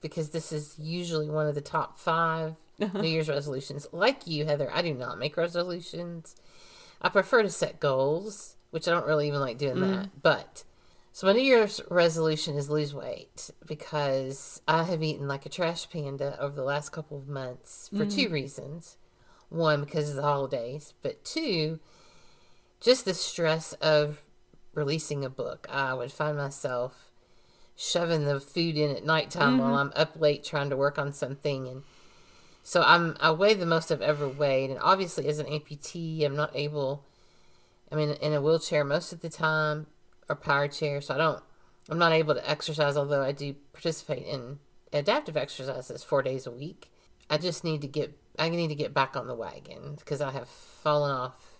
because 0.00 0.30
this 0.30 0.50
is 0.50 0.74
usually 0.78 1.28
one 1.28 1.46
of 1.46 1.54
the 1.54 1.60
top 1.60 1.98
5 1.98 2.56
New 2.78 2.86
uh-huh. 2.86 3.02
Year's 3.02 3.28
resolutions. 3.28 3.86
Like 3.92 4.26
you, 4.26 4.44
Heather, 4.44 4.70
I 4.72 4.82
do 4.82 4.94
not 4.94 5.18
make 5.18 5.36
resolutions. 5.36 6.36
I 7.02 7.08
prefer 7.08 7.42
to 7.42 7.50
set 7.50 7.80
goals, 7.80 8.56
which 8.70 8.86
I 8.86 8.92
don't 8.92 9.06
really 9.06 9.28
even 9.28 9.40
like 9.40 9.58
doing 9.58 9.80
that. 9.80 9.86
Mm-hmm. 9.86 10.18
But 10.22 10.64
so 11.12 11.26
my 11.26 11.32
New 11.32 11.42
Year's 11.42 11.80
resolution 11.90 12.56
is 12.56 12.70
lose 12.70 12.94
weight 12.94 13.50
because 13.66 14.62
I 14.68 14.84
have 14.84 15.02
eaten 15.02 15.26
like 15.26 15.46
a 15.46 15.48
trash 15.48 15.90
panda 15.90 16.36
over 16.40 16.54
the 16.54 16.62
last 16.62 16.90
couple 16.90 17.18
of 17.18 17.28
months 17.28 17.88
for 17.88 18.06
two 18.06 18.26
mm-hmm. 18.26 18.34
reasons. 18.34 18.96
One, 19.48 19.80
because 19.80 20.10
of 20.10 20.16
the 20.16 20.22
holidays, 20.22 20.92
but 21.02 21.24
two, 21.24 21.80
just 22.80 23.04
the 23.04 23.14
stress 23.14 23.72
of 23.74 24.22
releasing 24.74 25.24
a 25.24 25.30
book. 25.30 25.66
I 25.70 25.94
would 25.94 26.12
find 26.12 26.36
myself 26.36 27.10
shoving 27.74 28.24
the 28.24 28.38
food 28.38 28.76
in 28.76 28.94
at 28.94 29.04
nighttime 29.04 29.58
while 29.58 29.70
mm-hmm. 29.70 29.92
I'm 29.96 30.02
up 30.02 30.20
late 30.20 30.44
trying 30.44 30.70
to 30.70 30.76
work 30.76 30.98
on 30.98 31.12
something 31.12 31.66
and 31.66 31.82
so 32.68 32.82
I'm 32.82 33.16
I 33.18 33.30
weigh 33.30 33.54
the 33.54 33.64
most 33.64 33.90
I've 33.90 34.02
ever 34.02 34.28
weighed 34.28 34.68
and 34.68 34.78
obviously 34.82 35.26
as 35.26 35.38
an 35.38 35.46
amputee 35.46 36.22
I'm 36.22 36.36
not 36.36 36.54
able 36.54 37.06
I'm 37.90 37.98
in, 37.98 38.10
in 38.16 38.34
a 38.34 38.42
wheelchair 38.42 38.84
most 38.84 39.10
of 39.10 39.20
the 39.20 39.30
time 39.30 39.86
or 40.28 40.36
power 40.36 40.68
chair 40.68 41.00
so 41.00 41.14
I 41.14 41.16
don't 41.16 41.42
I'm 41.88 41.98
not 41.98 42.12
able 42.12 42.34
to 42.34 42.50
exercise 42.50 42.94
although 42.94 43.22
I 43.22 43.32
do 43.32 43.54
participate 43.72 44.26
in 44.26 44.58
adaptive 44.92 45.34
exercises 45.34 46.04
4 46.04 46.22
days 46.22 46.46
a 46.46 46.50
week. 46.50 46.90
I 47.30 47.38
just 47.38 47.64
need 47.64 47.80
to 47.80 47.88
get 47.88 48.18
I 48.38 48.50
need 48.50 48.68
to 48.68 48.74
get 48.74 48.92
back 48.92 49.16
on 49.16 49.28
the 49.28 49.34
wagon 49.34 49.94
because 49.96 50.20
I 50.20 50.32
have 50.32 50.48
fallen 50.48 51.10
off 51.10 51.58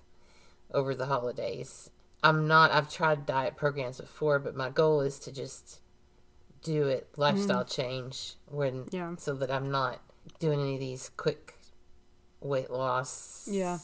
over 0.75 0.95
the 0.95 1.07
holidays. 1.07 1.89
I'm 2.23 2.47
not 2.47 2.71
I've 2.71 2.93
tried 2.93 3.25
diet 3.25 3.57
programs 3.57 3.99
before 3.99 4.39
but 4.39 4.55
my 4.55 4.69
goal 4.69 5.01
is 5.01 5.19
to 5.21 5.33
just 5.33 5.81
do 6.63 6.87
it 6.87 7.09
lifestyle 7.17 7.65
mm-hmm. 7.65 7.83
change 7.83 8.35
when 8.45 8.89
Yeah. 8.91 9.15
so 9.17 9.33
that 9.37 9.51
I'm 9.51 9.71
not 9.71 10.03
doing 10.39 10.61
any 10.61 10.75
of 10.75 10.81
these 10.81 11.11
quick 11.17 11.55
weight 12.41 12.71
loss 12.71 13.49
Yeah. 13.51 13.79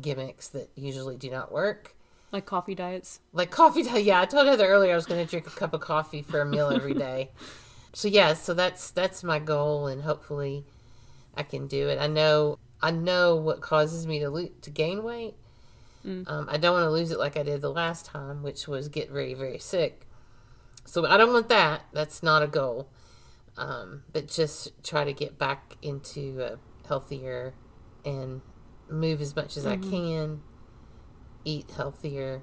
gimmicks 0.00 0.48
that 0.48 0.70
usually 0.74 1.16
do 1.16 1.30
not 1.30 1.52
work. 1.52 1.94
Like 2.32 2.46
coffee 2.46 2.74
diets? 2.74 3.20
Like 3.32 3.50
coffee 3.50 3.82
diet. 3.82 4.04
yeah. 4.04 4.20
I 4.20 4.26
told 4.26 4.46
Heather 4.46 4.66
earlier 4.66 4.92
I 4.92 4.96
was 4.96 5.06
going 5.06 5.24
to 5.24 5.28
drink 5.30 5.46
a 5.46 5.50
cup 5.50 5.74
of 5.74 5.80
coffee 5.80 6.22
for 6.22 6.40
a 6.40 6.46
meal 6.46 6.70
every 6.70 6.94
day. 7.08 7.30
so 7.92 8.08
yeah, 8.08 8.34
so 8.34 8.54
that's 8.54 8.90
that's 8.92 9.24
my 9.24 9.38
goal, 9.40 9.86
and 9.88 10.02
hopefully 10.02 10.64
I 11.36 11.42
can 11.42 11.66
do 11.66 11.88
it. 11.88 11.98
I 11.98 12.06
know 12.06 12.58
I 12.82 12.92
know 12.92 13.34
what 13.36 13.60
causes 13.60 14.06
me 14.06 14.20
to 14.20 14.30
lo- 14.30 14.48
to 14.62 14.70
gain 14.70 15.02
weight. 15.02 15.34
Um, 16.02 16.46
I 16.48 16.56
don't 16.56 16.72
want 16.72 16.84
to 16.86 16.90
lose 16.90 17.10
it 17.10 17.18
like 17.18 17.36
I 17.36 17.42
did 17.42 17.60
the 17.60 17.70
last 17.70 18.06
time, 18.06 18.42
which 18.42 18.66
was 18.66 18.88
get 18.88 19.10
very 19.10 19.34
very 19.34 19.58
sick. 19.58 20.06
So 20.86 21.04
I 21.04 21.16
don't 21.18 21.32
want 21.32 21.48
that. 21.50 21.82
That's 21.92 22.22
not 22.22 22.42
a 22.42 22.46
goal. 22.46 22.88
Um, 23.60 24.04
but 24.14 24.26
just 24.26 24.72
try 24.82 25.04
to 25.04 25.12
get 25.12 25.38
back 25.38 25.76
into 25.82 26.40
a 26.40 26.58
healthier 26.88 27.52
and 28.06 28.40
move 28.88 29.20
as 29.20 29.36
much 29.36 29.58
as 29.58 29.66
I 29.66 29.76
can, 29.76 30.40
eat 31.44 31.70
healthier, 31.70 32.40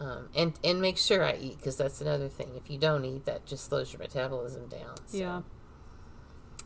um, 0.00 0.28
and 0.34 0.58
and 0.64 0.80
make 0.80 0.98
sure 0.98 1.22
I 1.22 1.36
eat 1.36 1.58
because 1.58 1.76
that's 1.76 2.00
another 2.00 2.28
thing. 2.28 2.50
If 2.56 2.68
you 2.68 2.78
don't 2.78 3.04
eat, 3.04 3.26
that 3.26 3.46
just 3.46 3.66
slows 3.66 3.92
your 3.92 4.00
metabolism 4.00 4.66
down. 4.68 4.96
So. 5.06 5.16
Yeah. 5.16 5.42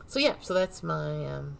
So 0.07 0.19
yeah, 0.19 0.37
so 0.41 0.55
that's 0.55 0.83
my 0.83 1.27
um, 1.27 1.59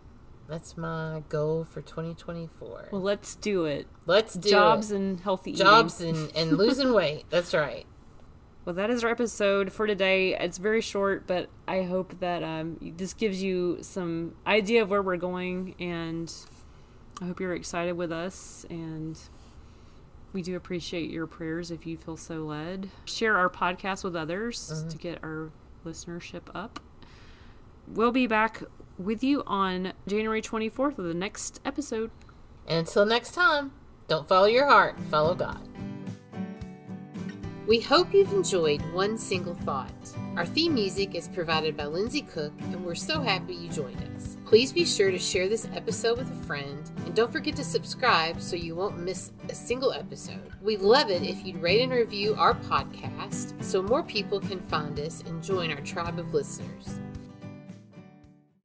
that's 0.49 0.79
my 0.79 1.23
goal 1.29 1.65
for 1.65 1.83
2024. 1.83 2.89
Well, 2.91 3.03
let's 3.03 3.35
do 3.35 3.67
it. 3.67 3.87
Let's 4.07 4.33
do 4.33 4.49
Jobs 4.49 4.91
it. 4.91 4.97
and 4.97 5.21
healthy 5.21 5.53
jobs 5.53 6.01
eating. 6.01 6.17
and 6.17 6.37
and 6.37 6.53
losing 6.57 6.93
weight. 6.95 7.25
That's 7.29 7.53
right. 7.53 7.85
Well, 8.69 8.75
that 8.75 8.91
is 8.91 9.03
our 9.03 9.09
episode 9.09 9.73
for 9.73 9.87
today. 9.87 10.35
It's 10.35 10.59
very 10.59 10.83
short, 10.83 11.27
but 11.27 11.49
I 11.67 11.85
hope 11.85 12.21
that 12.21 12.43
um, 12.43 12.77
this 12.99 13.15
gives 13.15 13.43
you 13.43 13.79
some 13.81 14.35
idea 14.47 14.83
of 14.83 14.91
where 14.91 15.01
we're 15.01 15.17
going, 15.17 15.75
and 15.81 16.31
I 17.19 17.25
hope 17.25 17.41
you're 17.41 17.55
excited 17.55 17.93
with 17.93 18.13
us. 18.13 18.67
And 18.69 19.19
we 20.35 20.43
do 20.43 20.55
appreciate 20.55 21.09
your 21.09 21.27
prayers 21.27 21.71
if 21.71 21.87
you 21.87 21.97
feel 21.97 22.19
so 22.19 22.45
led. 22.45 22.91
Share 23.07 23.39
our 23.39 23.49
podcast 23.49 24.05
with 24.05 24.15
others 24.15 24.85
to 24.91 24.99
get 24.99 25.19
our 25.23 25.51
listenership 25.87 26.43
up. 26.55 26.79
we'll 27.87 28.13
be 28.13 28.27
back 28.27 28.63
with 28.99 29.25
you 29.25 29.45
on 29.47 29.95
January 30.07 30.43
24th 30.43 30.99
with 30.99 31.07
the 31.07 31.15
next 31.15 31.59
episode. 31.65 32.11
And 32.67 32.81
until 32.81 33.07
next 33.07 33.33
time, 33.33 33.73
don't 34.09 34.29
follow 34.29 34.45
your 34.47 34.67
heart, 34.67 35.01
follow 35.11 35.35
God. 35.35 35.67
We 37.69 37.81
hope 37.81 38.15
you've 38.15 38.33
enjoyed 38.33 38.81
One 38.95 39.19
Single 39.19 39.55
Thought. 39.55 39.93
Our 40.37 40.47
theme 40.47 40.73
music 40.73 41.15
is 41.15 41.29
provided 41.29 41.77
by 41.77 41.85
Lindsay 41.85 42.23
Cook, 42.23 42.55
and 42.61 42.83
we're 42.83 42.95
so 42.95 43.21
happy 43.21 43.55
you 43.55 43.69
joined 43.69 44.03
us. 44.17 44.39
Please 44.47 44.73
be 44.73 44.87
sure 44.87 45.11
to 45.11 45.19
share 45.19 45.51
this 45.51 45.69
episode 45.75 46.17
with 46.17 46.31
a 46.31 46.47
friend, 46.47 46.91
and 47.05 47.15
don't 47.15 47.31
forget 47.31 47.57
to 47.57 47.65
subscribe 47.65 48.41
so 48.41 48.57
you 48.57 48.75
won't 48.75 48.99
miss 48.99 49.33
a 49.51 49.55
single 49.55 49.93
episode. 49.93 50.51
We'd 50.63 50.81
love 50.81 51.11
it 51.11 51.23
if 51.23 51.45
you'd 51.45 51.61
rate 51.61 51.83
and 51.83 51.93
review 51.93 52.35
our 52.39 52.55
podcast 52.55 53.63
so 53.63 53.83
more 53.83 54.03
people 54.03 54.41
can 54.41 54.61
find 54.61 54.99
us 54.99 55.23
and 55.27 55.45
join 55.45 55.71
our 55.71 55.83
tribe 55.83 56.19
of 56.19 56.33
listeners. 56.33 56.99